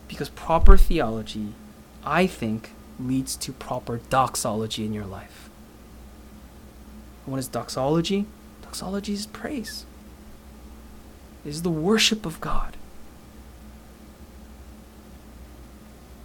Because 0.06 0.28
proper 0.28 0.76
theology, 0.76 1.54
I 2.04 2.26
think, 2.26 2.72
leads 2.98 3.36
to 3.36 3.52
proper 3.52 4.02
doxology 4.10 4.84
in 4.84 4.92
your 4.92 5.06
life. 5.06 5.48
What 7.24 7.38
is 7.38 7.48
doxology? 7.48 8.26
Doxology 8.60 9.14
is 9.14 9.26
praise 9.26 9.86
is 11.42 11.62
the 11.62 11.70
worship 11.70 12.26
of 12.26 12.38
God. 12.42 12.76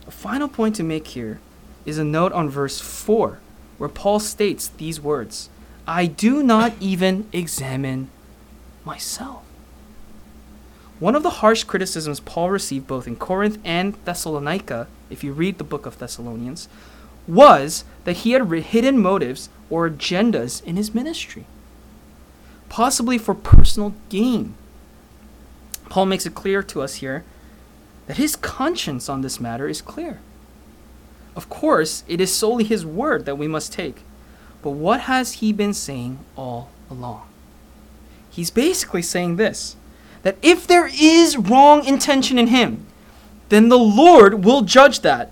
A 0.08 0.12
final 0.12 0.48
point 0.48 0.76
to 0.76 0.84
make 0.84 1.08
here 1.08 1.40
is 1.86 1.98
a 1.98 2.04
note 2.04 2.32
on 2.34 2.50
verse 2.50 2.80
4, 2.80 3.40
where 3.78 3.90
Paul 3.90 4.20
states 4.20 4.68
these 4.68 5.02
words 5.02 5.50
I 5.88 6.06
do 6.06 6.42
not 6.42 6.74
even 6.80 7.28
examine 7.32 8.10
myself. 8.84 9.44
One 11.00 11.16
of 11.16 11.24
the 11.24 11.42
harsh 11.42 11.64
criticisms 11.64 12.20
Paul 12.20 12.50
received 12.50 12.88
both 12.88 13.08
in 13.08 13.16
Corinth 13.18 13.60
and 13.66 13.96
Thessalonica, 14.06 14.88
if 15.10 15.24
you 15.24 15.34
read 15.34 15.58
the 15.58 15.64
book 15.64 15.86
of 15.86 16.00
Thessalonians, 16.00 16.70
was 17.28 17.84
that 18.06 18.18
he 18.18 18.32
had 18.32 18.50
hidden 18.50 19.00
motives 19.00 19.50
or 19.70 19.90
agendas 19.90 20.64
in 20.64 20.78
his 20.78 20.94
ministry, 20.94 21.46
possibly 22.70 23.18
for 23.18 23.36
personal 23.36 23.94
gain 24.10 24.56
Paul 25.90 26.08
makes 26.08 26.26
it 26.26 26.36
clear 26.36 26.64
to 26.64 26.82
us 26.82 26.96
here 26.96 27.24
that 28.08 28.18
his 28.18 28.36
conscience 28.36 29.10
on 29.10 29.22
this 29.22 29.40
matter 29.40 29.68
is 29.68 29.82
clear. 29.82 30.20
Of 31.36 31.50
course, 31.50 32.04
it 32.08 32.22
is 32.22 32.34
solely 32.34 32.64
his 32.64 32.86
word 32.86 33.26
that 33.26 33.38
we 33.38 33.48
must 33.48 33.74
take. 33.74 34.04
But 34.62 34.72
what 34.72 35.02
has 35.02 35.34
he 35.34 35.52
been 35.52 35.74
saying 35.74 36.20
all 36.36 36.70
along? 36.90 37.28
He's 38.30 38.52
basically 38.52 39.02
saying 39.02 39.36
this 39.36 39.76
that 40.24 40.38
if 40.42 40.66
there 40.66 40.90
is 40.92 41.38
wrong 41.38 41.86
intention 41.86 42.40
in 42.40 42.48
him, 42.48 42.86
then 43.50 43.70
the 43.70 43.78
Lord 43.78 44.44
will 44.44 44.64
judge 44.64 45.02
that. 45.02 45.30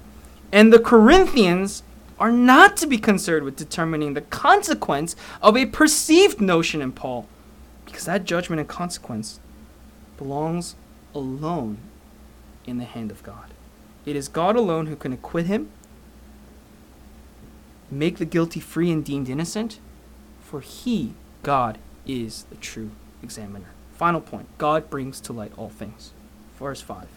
And 0.51 0.71
the 0.71 0.77
Corinthians 0.77 1.81
are 2.19 2.31
not 2.31 2.77
to 2.77 2.85
be 2.85 2.99
concerned 2.99 3.43
with 3.43 3.55
determining 3.55 4.13
the 4.13 4.21
consequence 4.21 5.15
of 5.41 5.57
a 5.57 5.65
perceived 5.65 6.39
notion 6.39 6.79
in 6.79 6.91
Paul, 6.91 7.27
because 7.85 8.05
that 8.05 8.25
judgment 8.25 8.59
and 8.59 8.69
consequence 8.69 9.39
belongs 10.17 10.75
alone 11.15 11.77
in 12.65 12.77
the 12.77 12.85
hand 12.85 13.11
of 13.11 13.23
God. 13.23 13.53
It 14.05 14.15
is 14.15 14.27
God 14.27 14.55
alone 14.55 14.87
who 14.87 14.95
can 14.95 15.13
acquit 15.13 15.45
him, 15.45 15.69
make 17.89 18.17
the 18.17 18.25
guilty 18.25 18.59
free 18.59 18.91
and 18.91 19.03
deemed 19.03 19.29
innocent, 19.29 19.79
for 20.41 20.61
he, 20.61 21.13
God, 21.41 21.77
is 22.05 22.43
the 22.49 22.55
true 22.55 22.91
examiner. 23.21 23.71
Final 23.93 24.21
point 24.21 24.47
God 24.57 24.89
brings 24.89 25.21
to 25.21 25.33
light 25.33 25.53
all 25.57 25.69
things. 25.69 26.11
Verse 26.57 26.81
5. 26.81 27.07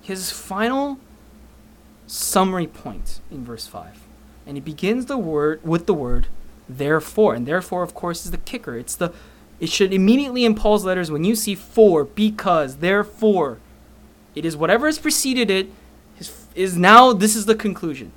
His 0.00 0.30
final 0.30 0.98
summary 2.06 2.66
point 2.66 3.20
in 3.30 3.44
verse 3.44 3.66
5. 3.66 4.00
And 4.46 4.56
he 4.56 4.60
begins 4.60 5.06
the 5.06 5.18
word 5.18 5.60
with 5.64 5.86
the 5.86 5.94
word 5.94 6.26
therefore. 6.68 7.34
And 7.34 7.46
therefore, 7.46 7.82
of 7.82 7.94
course, 7.94 8.24
is 8.24 8.30
the 8.30 8.38
kicker. 8.38 8.76
It's 8.76 8.96
the 8.96 9.12
it 9.62 9.70
should 9.70 9.92
immediately 9.92 10.44
in 10.44 10.56
Paul's 10.56 10.84
letters, 10.84 11.08
when 11.08 11.22
you 11.22 11.36
see 11.36 11.54
for, 11.54 12.04
because, 12.04 12.78
therefore, 12.78 13.58
it 14.34 14.44
is 14.44 14.56
whatever 14.56 14.86
has 14.86 14.98
preceded 14.98 15.50
it 15.50 15.68
is, 16.54 16.76
now, 16.76 17.12
this 17.12 17.34
is 17.36 17.46
the 17.46 17.54
conclusion. 17.54 18.12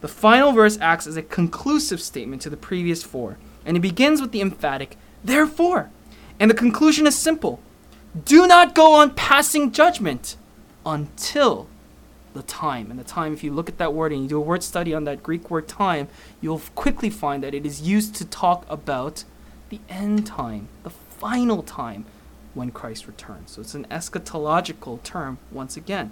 The 0.00 0.08
final 0.08 0.52
verse 0.52 0.78
acts 0.80 1.06
as 1.06 1.16
a 1.16 1.22
conclusive 1.22 2.00
statement 2.00 2.42
to 2.42 2.50
the 2.50 2.56
previous 2.56 3.02
four, 3.02 3.36
and 3.66 3.76
it 3.76 3.80
begins 3.80 4.20
with 4.20 4.32
the 4.32 4.40
emphatic, 4.40 4.96
therefore. 5.22 5.90
And 6.40 6.50
the 6.50 6.54
conclusion 6.54 7.06
is 7.06 7.16
simple 7.16 7.60
do 8.24 8.46
not 8.46 8.74
go 8.74 8.94
on 8.94 9.14
passing 9.14 9.70
judgment 9.70 10.36
until 10.86 11.68
the 12.32 12.42
time. 12.42 12.90
And 12.90 12.98
the 12.98 13.04
time, 13.04 13.32
if 13.32 13.44
you 13.44 13.52
look 13.52 13.68
at 13.68 13.78
that 13.78 13.92
word 13.92 14.12
and 14.12 14.22
you 14.22 14.28
do 14.28 14.38
a 14.38 14.40
word 14.40 14.62
study 14.62 14.94
on 14.94 15.04
that 15.04 15.22
Greek 15.22 15.50
word 15.50 15.68
time, 15.68 16.08
you'll 16.40 16.62
quickly 16.74 17.10
find 17.10 17.42
that 17.42 17.54
it 17.54 17.66
is 17.66 17.82
used 17.82 18.14
to 18.16 18.24
talk 18.24 18.64
about 18.68 19.24
the 19.68 19.80
end 19.88 20.26
time, 20.26 20.68
the 20.84 20.90
final 20.90 21.62
time 21.62 22.06
when 22.58 22.72
Christ 22.72 23.06
returns. 23.06 23.52
So 23.52 23.60
it's 23.60 23.74
an 23.74 23.86
eschatological 23.86 25.02
term 25.04 25.38
once 25.52 25.76
again. 25.76 26.10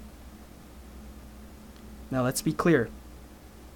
Now 2.11 2.23
let's 2.23 2.41
be 2.41 2.53
clear. 2.53 2.89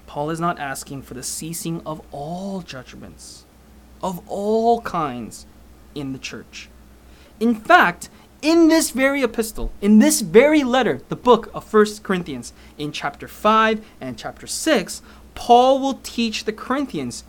Paul 0.06 0.30
is 0.30 0.40
not 0.40 0.60
asking 0.60 1.02
for 1.02 1.14
the 1.14 1.22
ceasing 1.24 1.82
of 1.84 2.00
all 2.12 2.62
judgments, 2.62 3.44
of 4.02 4.22
all 4.28 4.80
kinds 4.82 5.46
in 5.96 6.12
the 6.12 6.18
church. 6.18 6.68
In 7.40 7.56
fact, 7.56 8.08
in 8.40 8.68
this 8.68 8.90
very 8.90 9.22
epistle, 9.22 9.72
in 9.80 9.98
this 9.98 10.20
very 10.20 10.62
letter, 10.62 11.00
the 11.08 11.16
book 11.16 11.50
of 11.52 11.72
1 11.72 11.86
Corinthians, 12.04 12.52
in 12.78 12.92
chapter 12.92 13.26
5 13.26 13.84
and 14.00 14.16
chapter 14.16 14.46
6, 14.46 15.02
Paul 15.34 15.80
will 15.80 16.00
teach 16.02 16.44
the 16.44 16.52
Corinthians 16.52 17.24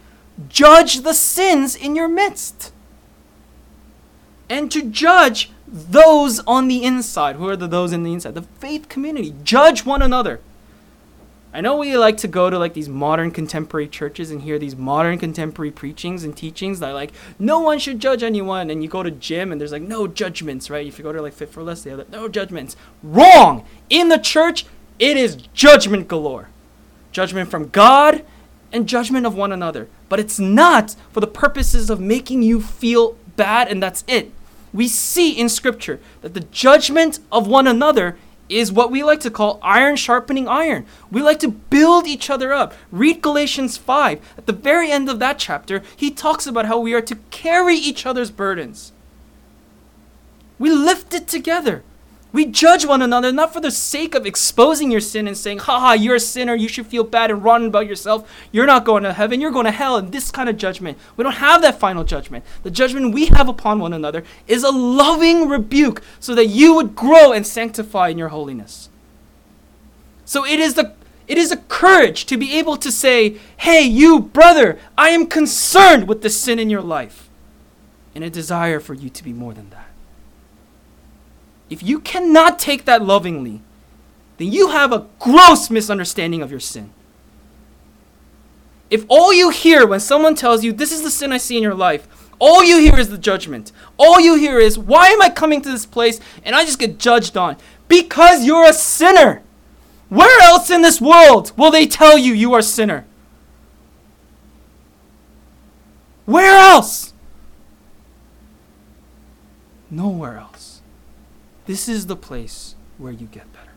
judge 0.50 1.02
the 1.02 1.14
sins 1.14 1.76
in 1.76 1.96
your 1.96 2.08
midst. 2.08 2.72
And 4.52 4.70
to 4.74 4.82
judge 4.82 5.50
those 5.66 6.42
on 6.42 6.68
the 6.68 6.84
inside. 6.84 7.38
Who 7.38 7.48
are 7.48 7.56
the 7.56 7.68
those 7.68 7.94
in 7.94 8.04
the 8.04 8.12
inside? 8.12 8.36
The 8.36 8.42
faith 8.42 8.90
community. 8.90 9.34
Judge 9.46 9.86
one 9.86 10.02
another. 10.02 10.42
I 11.54 11.62
know 11.62 11.78
we 11.78 11.96
like 11.96 12.18
to 12.18 12.28
go 12.28 12.50
to 12.50 12.60
like 12.60 12.74
these 12.74 12.90
modern 12.90 13.32
contemporary 13.32 13.88
churches 13.88 14.30
and 14.30 14.42
hear 14.42 14.60
these 14.60 14.76
modern 14.76 15.20
contemporary 15.20 15.72
preachings 15.72 16.26
and 16.26 16.36
teachings 16.36 16.82
that 16.82 16.92
like 16.92 17.14
no 17.40 17.60
one 17.60 17.80
should 17.80 18.02
judge 18.02 18.24
anyone 18.24 18.70
and 18.70 18.84
you 18.84 18.90
go 18.90 19.04
to 19.04 19.12
gym 19.12 19.54
and 19.54 19.62
there's 19.62 19.72
like 19.72 19.84
no 19.84 20.06
judgments, 20.06 20.70
right? 20.70 20.86
If 20.86 20.98
you 20.98 21.04
go 21.04 21.14
to 21.14 21.22
like 21.22 21.32
Fit 21.32 21.50
for 21.50 21.64
Less, 21.64 21.84
they 21.84 21.92
have 21.92 22.00
like, 22.00 22.10
no 22.10 22.28
judgments. 22.28 22.76
Wrong! 23.02 23.66
In 23.90 24.10
the 24.10 24.18
church, 24.18 24.66
it 25.00 25.16
is 25.16 25.38
judgment 25.54 26.10
galore. 26.10 26.50
judgment 27.14 27.50
from 27.50 27.70
God 27.70 28.26
and 28.74 28.86
judgment 28.86 29.26
of 29.26 29.34
one 29.34 29.54
another. 29.54 29.88
But 30.10 30.20
it's 30.20 30.40
not 30.40 30.98
for 31.14 31.22
the 31.22 31.28
purposes 31.28 31.90
of 31.90 32.02
making 32.02 32.44
you 32.44 32.62
feel 32.62 33.16
bad, 33.38 33.70
and 33.70 33.82
that's 33.82 34.04
it. 34.08 34.34
We 34.74 34.88
see 34.88 35.32
in 35.32 35.50
Scripture 35.50 36.00
that 36.22 36.34
the 36.34 36.42
judgment 36.42 37.20
of 37.32 37.48
one 37.48 37.68
another 37.68 38.18
is 38.48 38.72
what 38.72 38.92
we 38.92 39.04
like 39.04 39.22
to 39.22 39.32
call 39.32 39.60
iron 39.62 39.96
sharpening 39.96 40.48
iron. 40.48 40.86
We 41.10 41.22
like 41.22 41.40
to 41.40 41.50
build 41.50 42.06
each 42.06 42.30
other 42.30 42.54
up. 42.54 42.74
Read 42.92 43.22
Galatians 43.22 43.78
5. 43.78 44.34
At 44.38 44.46
the 44.46 44.54
very 44.54 44.92
end 44.92 45.10
of 45.10 45.20
that 45.20 45.40
chapter, 45.40 45.82
he 45.96 46.12
talks 46.12 46.46
about 46.46 46.66
how 46.66 46.78
we 46.78 46.94
are 46.94 47.02
to 47.02 47.16
carry 47.32 47.76
each 47.76 48.06
other's 48.06 48.32
burdens. 48.32 48.92
We 50.60 50.70
lift 50.70 51.14
it 51.14 51.28
together. 51.28 51.84
We 52.34 52.46
judge 52.46 52.86
one 52.86 53.02
another 53.02 53.32
not 53.34 53.52
for 53.52 53.60
the 53.60 53.72
sake 53.72 54.16
of 54.16 54.26
exposing 54.26 54.90
your 54.90 55.02
sin 55.02 55.28
and 55.28 55.38
saying, 55.38 55.60
haha, 55.60 55.94
you're 55.94 56.16
a 56.16 56.20
sinner, 56.20 56.56
you 56.56 56.70
should 56.70 56.88
feel 56.88 57.04
bad 57.04 57.30
and 57.30 57.44
run 57.44 57.66
about 57.66 57.88
yourself. 57.88 58.30
You're 58.54 58.66
not 58.66 58.86
going 58.86 59.04
to 59.04 59.12
heaven, 59.12 59.42
you're 59.42 59.52
going 59.52 59.66
to 59.66 59.72
hell, 59.72 59.98
and 59.98 60.12
this 60.14 60.32
kind 60.32 60.48
of 60.48 60.56
judgment. 60.56 60.98
We 61.18 61.24
don't 61.24 61.34
have 61.34 61.62
that 61.62 61.80
final 61.80 62.06
judgment. 62.06 62.46
The 62.64 62.72
judgment 62.72 63.14
we 63.14 63.26
have 63.28 63.50
upon 63.50 63.80
one 63.80 63.92
another 63.92 64.24
is 64.48 64.64
a 64.64 64.72
loving 64.72 65.50
rebuke 65.50 66.02
so 66.22 66.34
that 66.36 66.46
you 66.46 66.74
would 66.76 66.96
grow 66.96 67.34
and 67.34 67.46
sanctify 67.46 68.10
in 68.10 68.18
your 68.18 68.30
holiness. 68.30 68.90
So 70.24 70.46
it 70.46 70.60
is 70.60 70.76
the 70.76 70.94
it 71.28 71.38
is 71.38 71.52
a 71.52 71.58
courage 71.58 72.26
to 72.26 72.38
be 72.38 72.58
able 72.58 72.76
to 72.78 72.92
say, 72.92 73.38
Hey, 73.58 73.84
you 73.84 74.20
brother, 74.20 74.80
I 74.98 75.10
am 75.10 75.28
concerned 75.28 76.08
with 76.08 76.24
the 76.24 76.30
sin 76.30 76.60
in 76.60 76.70
your 76.70 76.82
life, 76.82 77.30
and 78.16 78.24
a 78.24 78.30
desire 78.30 78.80
for 78.80 78.94
you 78.94 79.10
to 79.10 79.24
be 79.24 79.32
more 79.32 79.54
than 79.54 79.70
that. 79.70 79.91
If 81.72 81.82
you 81.82 82.02
cannot 82.02 82.60
take 82.60 82.84
that 82.84 83.02
lovingly, 83.02 83.62
then 84.38 84.52
you 84.52 84.72
have 84.72 84.92
a 84.92 85.08
gross 85.20 85.70
misunderstanding 85.70 86.42
of 86.42 86.52
your 86.52 86.60
sin. 86.60 86.92
If 88.90 89.06
all 89.08 89.34
you 89.34 89.52
hear 89.52 89.88
when 89.88 90.02
someone 90.02 90.36
tells 90.36 90.66
you, 90.66 90.74
This 90.74 90.92
is 90.92 91.02
the 91.02 91.10
sin 91.10 91.32
I 91.32 91.38
see 91.38 91.56
in 91.56 91.64
your 91.64 91.74
life, 91.74 92.10
all 92.40 92.62
you 92.62 92.78
hear 92.80 93.00
is 93.00 93.10
the 93.10 93.18
judgment. 93.18 93.72
All 93.98 94.20
you 94.20 94.36
hear 94.36 94.60
is, 94.60 94.78
Why 94.78 95.08
am 95.08 95.22
I 95.22 95.30
coming 95.30 95.62
to 95.62 95.72
this 95.72 95.86
place 95.86 96.20
and 96.44 96.56
I 96.56 96.66
just 96.66 96.78
get 96.78 97.00
judged 97.00 97.38
on? 97.38 97.56
Because 97.88 98.46
you're 98.46 98.68
a 98.68 98.74
sinner. 98.74 99.42
Where 100.10 100.42
else 100.42 100.70
in 100.70 100.82
this 100.82 101.00
world 101.00 101.54
will 101.58 101.72
they 101.72 101.88
tell 101.88 102.18
you 102.18 102.34
you 102.34 102.54
are 102.54 102.60
a 102.60 102.64
sinner? 102.64 103.06
Where 106.26 106.58
else? 106.58 107.14
Nowhere 109.90 110.38
else. 110.38 110.51
This 111.72 111.88
is 111.88 112.08
the 112.08 112.18
place 112.18 112.76
where 112.98 113.14
you 113.14 113.28
get 113.28 113.54
better. 113.54 113.72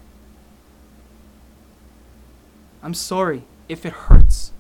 I'm 2.82 2.92
sorry 2.92 3.44
if 3.68 3.86
it 3.86 3.92
hurts, 3.92 4.50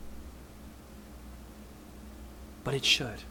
but 2.62 2.74
it 2.74 2.84
should. 2.84 3.24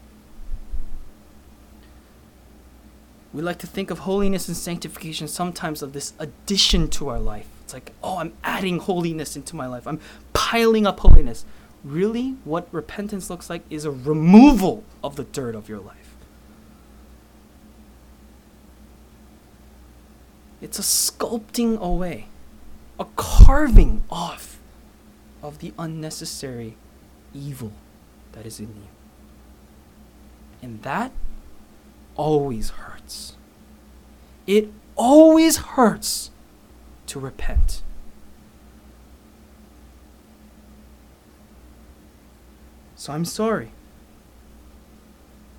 We 3.32 3.40
like 3.40 3.58
to 3.60 3.66
think 3.66 3.90
of 3.90 4.00
holiness 4.00 4.46
and 4.46 4.54
sanctification 4.54 5.26
sometimes 5.26 5.80
of 5.80 5.94
this 5.94 6.12
addition 6.18 6.88
to 6.90 7.08
our 7.08 7.18
life. 7.18 7.48
It's 7.62 7.72
like, 7.72 7.92
oh, 8.02 8.18
I'm 8.18 8.34
adding 8.44 8.80
holiness 8.80 9.36
into 9.36 9.56
my 9.56 9.66
life. 9.66 9.86
I'm 9.86 10.00
piling 10.34 10.86
up 10.86 11.00
holiness. 11.00 11.46
Really, 11.82 12.36
what 12.44 12.68
repentance 12.72 13.30
looks 13.30 13.48
like 13.48 13.62
is 13.70 13.86
a 13.86 13.90
removal 13.90 14.84
of 15.02 15.16
the 15.16 15.24
dirt 15.24 15.54
of 15.54 15.70
your 15.70 15.80
life. 15.80 16.03
It's 20.76 20.80
a 20.80 21.12
sculpting 21.12 21.78
away, 21.78 22.26
a 22.98 23.04
carving 23.14 24.02
off 24.10 24.58
of 25.40 25.60
the 25.60 25.72
unnecessary 25.78 26.76
evil 27.32 27.70
that 28.32 28.44
is 28.44 28.58
in 28.58 28.66
you. 28.66 28.88
And 30.60 30.82
that 30.82 31.12
always 32.16 32.70
hurts. 32.70 33.36
It 34.48 34.72
always 34.96 35.58
hurts 35.58 36.32
to 37.06 37.20
repent. 37.20 37.84
So 42.96 43.12
I'm 43.12 43.24
sorry. 43.24 43.70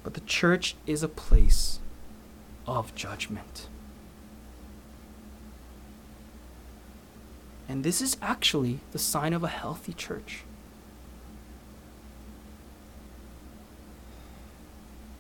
But 0.03 0.13
the 0.13 0.19
church 0.19 0.75
is 0.85 1.03
a 1.03 1.07
place 1.07 1.79
of 2.67 2.93
judgment. 2.95 3.69
And 7.67 7.83
this 7.83 8.01
is 8.01 8.17
actually 8.21 8.79
the 8.91 8.99
sign 8.99 9.33
of 9.33 9.43
a 9.43 9.47
healthy 9.47 9.93
church. 9.93 10.43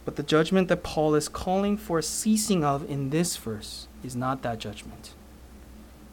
But 0.05 0.15
the 0.15 0.23
judgment 0.23 0.67
that 0.67 0.83
Paul 0.83 1.15
is 1.15 1.27
calling 1.27 1.77
for 1.77 2.01
ceasing 2.01 2.63
of 2.63 2.87
in 2.89 3.09
this 3.09 3.37
verse 3.37 3.87
is 4.03 4.15
not 4.15 4.43
that 4.43 4.59
judgment. 4.59 5.13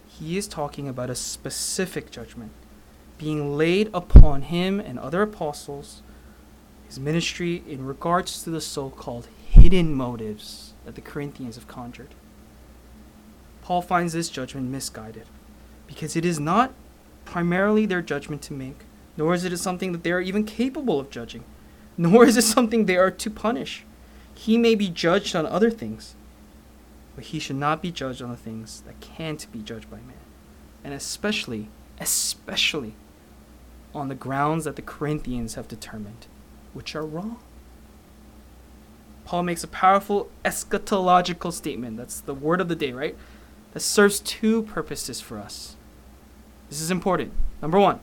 He 0.09 0.39
is 0.39 0.49
talking 0.49 0.89
about 0.89 1.11
a 1.11 1.15
specific 1.15 2.11
judgment 2.11 2.53
being 3.19 3.57
laid 3.57 3.91
upon 3.93 4.43
him 4.43 4.81
and 4.81 4.99
other 4.99 5.23
apostles, 5.23 6.03
his 6.87 6.99
ministry 6.99 7.63
in 7.69 7.85
regards 7.85 8.43
to 8.43 8.51
the 8.51 8.61
so 8.61 8.91
called 8.91 9.29
hidden 9.49 9.95
motives 9.95 10.73
that 10.85 10.95
the 10.95 11.01
Corinthians 11.01 11.55
have 11.55 11.69
conjured. 11.69 12.15
Paul 13.61 13.83
finds 13.83 14.13
this 14.13 14.29
judgment 14.29 14.71
misguided 14.71 15.27
because 15.87 16.17
it 16.17 16.25
is 16.25 16.41
not 16.41 16.73
primarily 17.25 17.87
their 17.87 18.03
judgment 18.03 18.43
to 18.43 18.53
make, 18.53 18.81
nor 19.17 19.35
is 19.35 19.45
it 19.45 19.57
something 19.59 19.93
that 19.93 20.03
they 20.03 20.13
are 20.13 20.21
even 20.21 20.45
capable 20.45 20.99
of 20.99 21.11
judging, 21.11 21.45
nor 21.97 22.25
is 22.25 22.37
it 22.37 22.43
something 22.43 22.87
they 22.87 22.97
are 22.97 23.11
to 23.11 23.31
punish. 23.31 23.85
He 24.35 24.59
may 24.59 24.75
be 24.75 24.89
judged 24.89 25.37
on 25.37 25.47
other 25.47 25.71
things, 25.71 26.15
but 27.15 27.25
he 27.27 27.39
should 27.39 27.57
not 27.57 27.83
be 27.83 27.91
judged 27.91 28.23
on 28.23 28.31
the 28.31 28.37
things 28.37 28.83
that 28.87 29.01
can't 29.01 29.47
be 29.53 29.61
judged 29.61 29.91
by 29.91 29.99
man. 29.99 30.17
And 30.83 30.95
especially, 30.95 31.69
especially 32.01 32.95
on 33.95 34.09
the 34.09 34.15
grounds 34.15 34.65
that 34.65 34.77
the 34.77 34.83
Corinthians 34.83 35.55
have 35.55 35.69
determined, 35.69 36.27
which 36.73 36.97
are 36.97 37.05
wrong. 37.05 37.39
Paul 39.25 39.45
makes 39.45 39.63
a 39.63 39.69
powerful 39.69 40.31
eschatological 40.45 41.53
statement. 41.53 41.97
That's 41.97 42.21
the 42.21 42.35
word 42.35 42.61
of 42.61 42.69
the 42.69 42.75
day, 42.75 42.93
right? 42.93 43.17
That 43.73 43.81
serves 43.81 44.21
two 44.21 44.63
purposes 44.63 45.21
for 45.21 45.39
us. 45.39 45.77
This 46.69 46.81
is 46.81 46.91
important. 46.91 47.33
Number 47.61 47.79
one, 47.79 48.01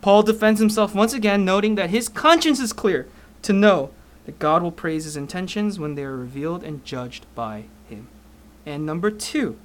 Paul 0.00 0.22
defends 0.22 0.60
himself 0.60 0.94
once 0.94 1.12
again, 1.12 1.44
noting 1.44 1.74
that 1.74 1.90
his 1.90 2.08
conscience 2.08 2.60
is 2.60 2.72
clear 2.72 3.08
to 3.42 3.52
know 3.52 3.90
that 4.24 4.38
God 4.38 4.62
will 4.62 4.72
praise 4.72 5.04
his 5.04 5.16
intentions 5.16 5.78
when 5.78 5.94
they 5.94 6.04
are 6.04 6.16
revealed 6.16 6.62
and 6.62 6.84
judged 6.84 7.26
by 7.34 7.64
him. 7.88 8.08
And 8.64 8.84
number 8.84 9.10
two, 9.10 9.56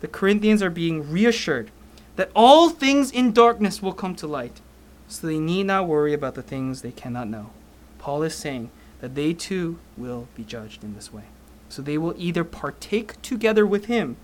the 0.00 0.08
Corinthians 0.08 0.62
are 0.62 0.70
being 0.70 1.10
reassured 1.10 1.70
that 2.16 2.30
all 2.34 2.68
things 2.68 3.10
in 3.10 3.32
darkness 3.32 3.80
will 3.80 3.92
come 3.92 4.14
to 4.16 4.26
light, 4.26 4.60
so 5.08 5.26
they 5.26 5.38
need 5.38 5.64
not 5.64 5.86
worry 5.86 6.12
about 6.12 6.34
the 6.34 6.42
things 6.42 6.82
they 6.82 6.90
cannot 6.90 7.28
know. 7.28 7.50
Paul 7.98 8.22
is 8.22 8.34
saying 8.34 8.70
that 9.00 9.14
they 9.14 9.32
too 9.32 9.78
will 9.96 10.28
be 10.34 10.44
judged 10.44 10.84
in 10.84 10.94
this 10.94 11.12
way. 11.12 11.24
So 11.68 11.80
they 11.80 11.96
will 11.96 12.14
either 12.18 12.44
partake 12.44 13.20
together 13.22 13.66
with 13.66 13.86
him 13.86 14.16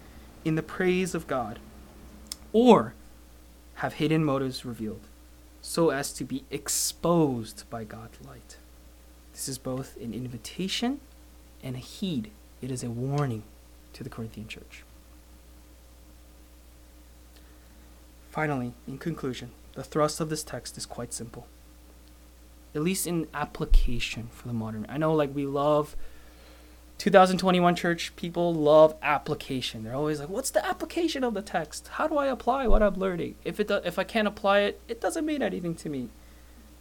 in 0.46 0.54
the 0.54 0.62
praise 0.62 1.12
of 1.12 1.26
God, 1.26 1.58
or 2.52 2.94
have 3.74 3.94
hidden 3.94 4.24
motives 4.24 4.64
revealed, 4.64 5.00
so 5.60 5.90
as 5.90 6.12
to 6.12 6.24
be 6.24 6.44
exposed 6.52 7.68
by 7.68 7.82
God's 7.82 8.24
light. 8.24 8.56
This 9.32 9.48
is 9.48 9.58
both 9.58 9.96
an 9.96 10.14
invitation 10.14 11.00
and 11.64 11.74
a 11.74 11.80
heed. 11.80 12.30
It 12.62 12.70
is 12.70 12.84
a 12.84 12.90
warning 12.90 13.42
to 13.92 14.04
the 14.04 14.08
Corinthian 14.08 14.46
church. 14.46 14.84
Finally, 18.30 18.72
in 18.86 18.98
conclusion, 18.98 19.50
the 19.74 19.82
thrust 19.82 20.20
of 20.20 20.30
this 20.30 20.44
text 20.44 20.78
is 20.78 20.86
quite 20.86 21.12
simple. 21.12 21.48
At 22.72 22.82
least 22.82 23.04
in 23.04 23.26
application 23.34 24.28
for 24.30 24.46
the 24.46 24.54
modern. 24.54 24.86
I 24.88 24.96
know 24.96 25.12
like 25.12 25.34
we 25.34 25.44
love 25.44 25.96
2021 26.98 27.76
church 27.76 28.16
people 28.16 28.54
love 28.54 28.94
application. 29.02 29.84
They're 29.84 29.94
always 29.94 30.18
like, 30.18 30.30
"What's 30.30 30.50
the 30.50 30.64
application 30.64 31.24
of 31.24 31.34
the 31.34 31.42
text? 31.42 31.88
How 31.88 32.08
do 32.08 32.16
I 32.16 32.26
apply 32.26 32.66
what 32.66 32.82
I'm 32.82 32.94
learning? 32.94 33.36
If 33.44 33.60
it 33.60 33.70
if 33.70 33.98
I 33.98 34.04
can't 34.04 34.28
apply 34.28 34.60
it, 34.60 34.80
it 34.88 35.00
doesn't 35.00 35.26
mean 35.26 35.42
anything 35.42 35.74
to 35.76 35.88
me." 35.88 36.08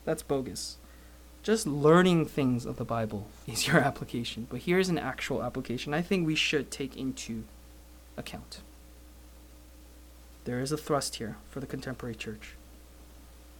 That's 0.05 0.23
bogus. 0.23 0.77
Just 1.43 1.67
learning 1.67 2.25
things 2.25 2.65
of 2.65 2.77
the 2.77 2.85
Bible 2.85 3.27
is 3.47 3.67
your 3.67 3.77
application. 3.77 4.47
But 4.49 4.61
here's 4.61 4.89
an 4.89 4.97
actual 4.97 5.43
application 5.43 5.93
I 5.93 6.01
think 6.01 6.25
we 6.25 6.35
should 6.35 6.71
take 6.71 6.95
into 6.95 7.43
account. 8.17 8.61
There 10.45 10.59
is 10.59 10.71
a 10.71 10.77
thrust 10.77 11.15
here 11.15 11.37
for 11.49 11.59
the 11.59 11.67
contemporary 11.67 12.15
church. 12.15 12.55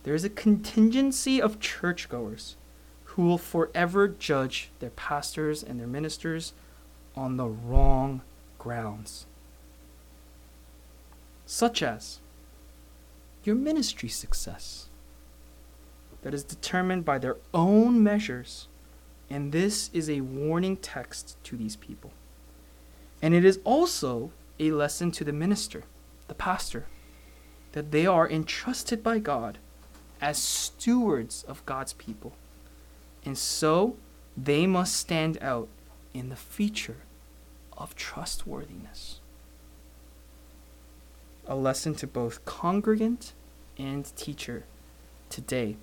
There 0.03 0.15
is 0.15 0.23
a 0.23 0.29
contingency 0.29 1.41
of 1.41 1.59
churchgoers 1.59 2.55
who 3.15 3.23
will 3.23 3.37
forever 3.37 4.09
judge 4.09 4.69
their 4.79 4.89
pastors 4.89 5.63
and 5.63 5.79
their 5.79 5.87
ministers 5.87 6.51
on 7.15 7.37
the 7.37 7.47
wrong 7.47 8.21
grounds, 8.57 9.25
such 11.45 11.81
as 11.81 12.19
your 13.45 13.55
ministry 13.55 14.09
success, 14.09 14.89
that 16.23 16.33
is 16.33 16.43
determined 16.43 17.05
by 17.05 17.17
their 17.17 17.37
own 17.53 18.03
measures. 18.03 18.67
And 19.29 19.51
this 19.51 19.89
is 19.93 20.09
a 20.09 20.21
warning 20.21 20.75
text 20.75 21.37
to 21.45 21.55
these 21.55 21.77
people. 21.77 22.11
And 23.21 23.33
it 23.33 23.45
is 23.45 23.59
also 23.63 24.31
a 24.59 24.71
lesson 24.71 25.11
to 25.11 25.23
the 25.23 25.31
minister, 25.31 25.83
the 26.27 26.35
pastor, 26.35 26.85
that 27.71 27.91
they 27.91 28.05
are 28.05 28.29
entrusted 28.29 29.01
by 29.01 29.19
God 29.19 29.57
as 30.19 30.37
stewards 30.37 31.43
of 31.43 31.65
God's 31.65 31.93
people. 31.93 32.33
And 33.25 33.37
so 33.37 33.97
they 34.37 34.67
must 34.67 34.95
stand 34.95 35.37
out 35.41 35.67
in 36.13 36.29
the 36.29 36.35
feature 36.35 36.97
of 37.77 37.95
trustworthiness. 37.95 39.19
A 41.47 41.55
lesson 41.55 41.95
to 41.95 42.07
both 42.07 42.45
congregant 42.45 43.33
and 43.77 44.05
teacher 44.15 44.65
today. 45.29 45.77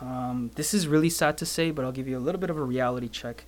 Um, 0.00 0.50
this 0.54 0.72
is 0.72 0.86
really 0.86 1.10
sad 1.10 1.36
to 1.38 1.46
say, 1.46 1.70
but 1.70 1.84
I'll 1.84 1.92
give 1.92 2.08
you 2.08 2.16
a 2.16 2.20
little 2.20 2.40
bit 2.40 2.50
of 2.50 2.56
a 2.56 2.62
reality 2.62 3.08
check. 3.08 3.44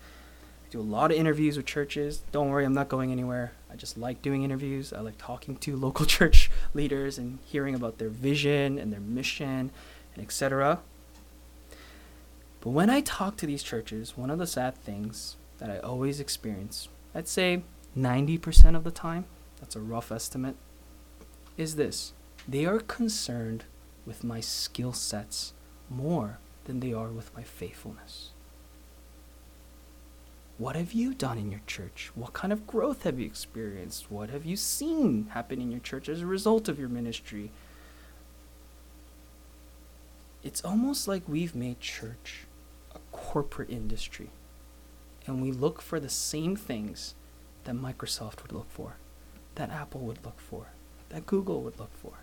I 0.67 0.71
do 0.71 0.81
a 0.81 0.83
lot 0.83 1.11
of 1.11 1.17
interviews 1.17 1.57
with 1.57 1.67
churches. 1.67 2.23
Don't 2.33 2.51
worry, 2.51 2.65
I'm 2.65 2.75
not 2.75 2.89
going 2.89 3.13
anywhere. 3.13 3.53
I 3.73 3.77
just 3.77 3.97
like 3.97 4.21
doing 4.21 4.43
interviews. 4.43 4.93
I 4.93 5.01
like 5.01 5.17
talking 5.17 5.57
to 5.59 5.77
local 5.87 6.07
church 6.07 6.51
leaders 6.75 7.19
and 7.19 7.39
hearing 7.45 7.75
about 7.75 7.99
their 7.99 8.09
vision 8.09 8.79
and 8.79 8.93
their 8.93 9.01
mission 9.01 9.71
and 10.15 10.25
etc. 10.25 10.81
But 12.61 12.71
when 12.71 12.91
I 12.91 13.01
talk 13.01 13.37
to 13.39 13.47
these 13.47 13.63
churches, 13.63 14.17
one 14.17 14.31
of 14.31 14.39
the 14.39 14.47
sad 14.47 14.77
things 14.77 15.37
that 15.59 15.71
I 15.71 15.79
always 15.79 16.21
experience, 16.21 16.89
I'd 17.15 17.29
say 17.29 17.63
90% 17.97 18.77
of 18.77 18.85
the 18.85 18.91
time, 18.91 19.25
that's 19.59 19.77
a 19.77 19.81
rough 19.81 20.13
estimate, 20.13 20.57
is 21.57 21.77
this. 21.77 22.13
They 22.47 22.67
are 22.67 22.81
concerned 22.81 23.65
with 24.05 24.25
my 24.25 24.41
skill 24.41 24.93
sets 24.93 25.53
more 25.89 26.39
than 26.65 26.81
they 26.81 26.93
are 26.93 27.09
with 27.09 27.35
my 27.35 27.43
faithfulness. 27.43 28.31
What 30.59 30.77
have 30.77 30.93
you 30.93 31.15
done 31.15 31.39
in 31.39 31.51
your 31.51 31.63
church? 31.67 32.11
What 32.15 32.35
kind 32.35 32.53
of 32.53 32.67
growth 32.67 33.05
have 33.05 33.19
you 33.19 33.25
experienced? 33.25 34.11
What 34.11 34.29
have 34.29 34.45
you 34.45 34.57
seen 34.57 35.29
happen 35.31 35.63
in 35.63 35.71
your 35.71 35.81
church 35.81 36.07
as 36.09 36.21
a 36.21 36.27
result 36.27 36.69
of 36.69 36.79
your 36.79 36.91
ministry? 36.91 37.51
It's 40.43 40.63
almost 40.63 41.09
like 41.09 41.23
we've 41.27 41.55
made 41.55 41.81
church 41.81 42.45
a 42.95 42.99
corporate 43.13 43.71
industry, 43.71 44.31
and 45.27 45.43
we 45.43 45.53
look 45.53 45.81
for 45.81 46.01
the 46.01 46.09
same 46.09 46.57
things 46.57 47.15
that 47.65 47.75
Microsoft 47.75 48.43
would 48.43 48.53
look 48.53 48.71
for, 48.71 48.97
that 49.55 49.71
Apple 49.71 50.01
would 50.01 50.25
look 50.25 50.41
for, 50.41 50.69
that 51.11 51.27
Google 51.27 51.63
would 51.63 51.79
look 51.79 51.95
for. 51.95 52.15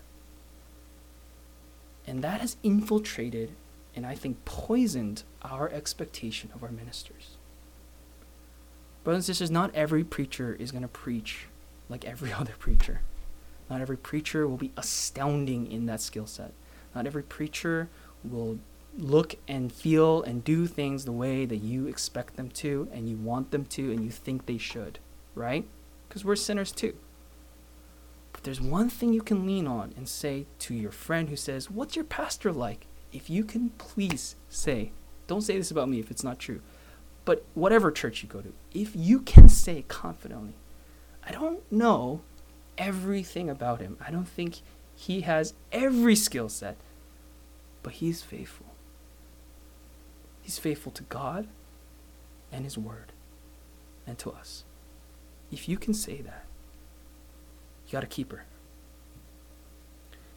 And 2.06 2.22
that 2.24 2.40
has 2.40 2.56
infiltrated 2.62 3.52
and 3.98 4.06
I 4.06 4.14
think 4.14 4.44
poisoned 4.44 5.24
our 5.42 5.68
expectation 5.70 6.50
of 6.54 6.62
our 6.62 6.70
ministers. 6.70 7.36
Brothers 9.02 9.28
and 9.28 9.36
sisters, 9.36 9.50
not 9.50 9.74
every 9.74 10.04
preacher 10.04 10.56
is 10.58 10.70
going 10.70 10.82
to 10.82 10.88
preach 10.88 11.46
like 11.88 12.04
every 12.04 12.32
other 12.40 12.54
preacher. 12.60 13.00
Not 13.68 13.80
every 13.80 13.96
preacher 13.96 14.46
will 14.46 14.56
be 14.56 14.70
astounding 14.76 15.70
in 15.70 15.86
that 15.86 16.00
skill 16.00 16.28
set. 16.28 16.52
Not 16.94 17.06
every 17.06 17.24
preacher 17.24 17.88
will 18.22 18.60
look 18.98 19.36
and 19.46 19.72
feel 19.72 20.22
and 20.22 20.42
do 20.44 20.66
things 20.66 21.04
the 21.04 21.12
way 21.12 21.46
that 21.46 21.58
you 21.58 21.86
expect 21.86 22.36
them 22.36 22.48
to 22.50 22.88
and 22.92 23.08
you 23.08 23.16
want 23.16 23.50
them 23.52 23.64
to 23.64 23.92
and 23.92 24.04
you 24.04 24.10
think 24.10 24.46
they 24.46 24.58
should, 24.58 24.98
right? 25.34 25.64
Because 26.08 26.24
we're 26.24 26.36
sinners 26.36 26.72
too. 26.72 26.94
But 28.32 28.42
there's 28.42 28.60
one 28.60 28.90
thing 28.90 29.12
you 29.12 29.22
can 29.22 29.46
lean 29.46 29.66
on 29.66 29.94
and 29.96 30.08
say 30.08 30.46
to 30.60 30.74
your 30.74 30.90
friend 30.90 31.28
who 31.28 31.36
says, 31.36 31.70
What's 31.70 31.96
your 31.96 32.04
pastor 32.04 32.52
like? 32.52 32.86
If 33.12 33.30
you 33.30 33.44
can 33.44 33.70
please 33.78 34.36
say, 34.48 34.92
don't 35.26 35.42
say 35.42 35.56
this 35.56 35.70
about 35.70 35.88
me 35.88 36.00
if 36.00 36.10
it's 36.10 36.24
not 36.24 36.38
true, 36.38 36.60
but 37.24 37.44
whatever 37.54 37.90
church 37.90 38.22
you 38.22 38.28
go 38.28 38.40
to, 38.40 38.52
if 38.72 38.94
you 38.94 39.20
can 39.20 39.48
say 39.48 39.84
confidently, 39.88 40.54
I 41.26 41.32
don't 41.32 41.60
know 41.70 42.20
everything 42.76 43.48
about 43.48 43.80
him. 43.80 43.96
I 44.04 44.10
don't 44.10 44.28
think 44.28 44.60
he 44.94 45.22
has 45.22 45.54
every 45.72 46.16
skill 46.16 46.48
set, 46.48 46.76
but 47.82 47.94
he's 47.94 48.22
faithful. 48.22 48.67
He's 50.48 50.56
faithful 50.58 50.92
to 50.92 51.02
God 51.02 51.46
and 52.50 52.64
his 52.64 52.78
word 52.78 53.12
and 54.06 54.16
to 54.20 54.30
us. 54.30 54.64
If 55.52 55.68
you 55.68 55.76
can 55.76 55.92
say 55.92 56.22
that, 56.22 56.46
you 57.86 57.92
got 57.92 58.02
a 58.02 58.06
keeper. 58.06 58.44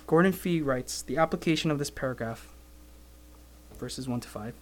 Gordon 0.08 0.34
Fee 0.34 0.60
writes 0.60 1.02
the 1.02 1.16
application 1.16 1.72
of 1.72 1.80
this 1.80 1.90
paragraph, 1.90 2.50
verses 3.80 4.10
1 4.10 4.20
to 4.20 4.28
5. 4.28 4.54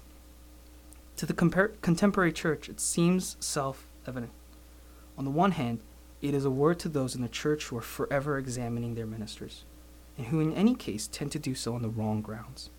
To 1.16 1.26
the 1.26 1.34
compar- 1.34 1.82
contemporary 1.82 2.32
church, 2.32 2.70
it 2.70 2.80
seems 2.80 3.36
self 3.40 3.88
evident. 4.08 4.34
On 5.18 5.26
the 5.26 5.32
one 5.32 5.54
hand, 5.54 5.80
it 6.22 6.36
is 6.36 6.46
a 6.46 6.52
word 6.52 6.78
to 6.82 6.90
those 6.90 7.16
in 7.16 7.24
the 7.24 7.28
church 7.28 7.66
who 7.66 7.78
are 7.80 7.82
forever 7.82 8.38
examining 8.38 8.94
their 8.94 9.08
ministers, 9.08 9.64
and 10.16 10.28
who, 10.28 10.42
in 10.42 10.54
any 10.54 10.76
case, 10.76 11.08
tend 11.08 11.32
to 11.32 11.40
do 11.40 11.56
so 11.56 11.74
on 11.74 11.82
the 11.82 11.90
wrong 11.90 12.22
grounds. 12.22 12.70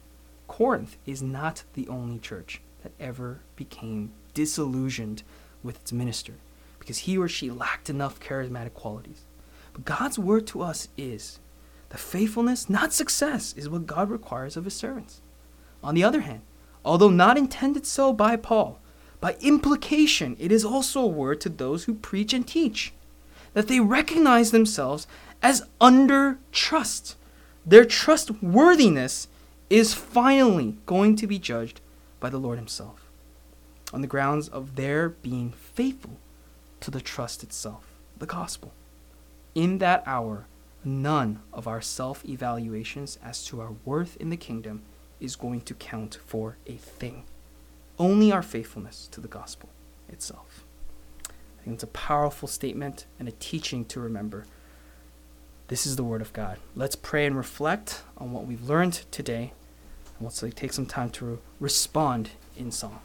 Corinth 0.51 0.97
is 1.07 1.23
not 1.23 1.63
the 1.75 1.87
only 1.87 2.19
church 2.19 2.61
that 2.83 2.91
ever 2.99 3.39
became 3.55 4.11
disillusioned 4.35 5.23
with 5.63 5.77
its 5.77 5.93
minister 5.93 6.35
because 6.81 6.99
he 6.99 7.17
or 7.17 7.29
she 7.29 7.53
lacked 7.53 7.89
enough 7.89 8.19
charismatic 8.19 8.75
qualities. 8.75 9.23
But 9.73 9.85
God's 9.85 10.19
word 10.19 10.49
to 10.49 10.61
us 10.61 10.89
is 10.99 11.39
the 11.91 11.99
faithfulness, 11.99 12.69
not 12.69 12.93
success, 12.93 13.55
is 13.57 13.69
what 13.69 13.87
God 13.87 14.11
requires 14.11 14.57
of 14.57 14.65
his 14.65 14.75
servants. 14.75 15.21
On 15.85 15.95
the 15.95 16.03
other 16.03 16.23
hand, 16.23 16.41
although 16.85 17.11
not 17.11 17.39
intended 17.39 17.87
so 17.87 18.13
by 18.13 18.35
Paul, 18.35 18.81
by 19.21 19.37
implication, 19.41 20.37
it 20.41 20.51
is 20.51 20.65
also 20.65 21.03
a 21.03 21.07
word 21.07 21.41
to 21.43 21.49
those 21.49 21.85
who 21.85 21.95
preach 21.95 22.35
and 22.35 22.47
teach 22.47 22.93
that 23.55 23.69
they 23.69 23.79
recognize 23.79 24.51
themselves 24.51 25.07
as 25.43 25.63
under 25.81 26.41
trust. 26.51 27.15
Their 27.65 27.85
trustworthiness 27.85 29.29
is 29.71 29.95
finally 29.95 30.77
going 30.85 31.15
to 31.15 31.29
be 31.29 31.39
judged 31.39 31.81
by 32.19 32.29
the 32.29 32.39
Lord 32.39 32.59
Himself 32.59 33.07
on 33.93 34.03
the 34.03 34.09
grounds 34.09 34.49
of 34.49 34.77
their 34.77 35.09
being 35.09 35.53
faithful 35.53 36.19
to 36.81 36.91
the 36.91 37.01
trust 37.01 37.43
itself, 37.43 37.85
the 38.19 38.27
gospel. 38.27 38.73
In 39.55 39.79
that 39.79 40.03
hour, 40.07 40.47
none 40.85 41.41
of 41.53 41.67
our 41.67 41.81
self 41.81 42.25
evaluations 42.25 43.19
as 43.23 43.45
to 43.47 43.61
our 43.61 43.73
worth 43.85 44.17
in 44.17 44.31
the 44.31 44.37
kingdom 44.37 44.83
is 45.21 45.37
going 45.37 45.61
to 45.63 45.75
count 45.75 46.19
for 46.25 46.57
a 46.67 46.73
thing. 46.73 47.25
Only 47.99 48.33
our 48.33 48.43
faithfulness 48.43 49.09
to 49.13 49.21
the 49.21 49.29
gospel 49.29 49.69
itself. 50.09 50.65
I 51.29 51.63
think 51.63 51.75
it's 51.75 51.85
a 51.85 51.89
powerful 51.89 52.49
statement 52.49 53.07
and 53.19 53.29
a 53.29 53.33
teaching 53.33 53.85
to 53.87 54.01
remember. 54.01 54.47
This 55.69 55.87
is 55.87 55.97
the 55.97 56.05
Word 56.05 56.23
of 56.23 56.33
God. 56.33 56.59
Let's 56.75 56.97
pray 56.97 57.27
and 57.27 57.37
reflect 57.37 58.03
on 58.17 58.33
what 58.33 58.47
we've 58.47 58.69
learned 58.69 59.03
today, 59.11 59.53
and 60.21 60.27
let's 60.27 60.45
take 60.55 60.73
some 60.73 60.85
time 60.85 61.09
to 61.09 61.39
respond 61.61 62.31
in 62.55 62.71
song. 62.71 63.01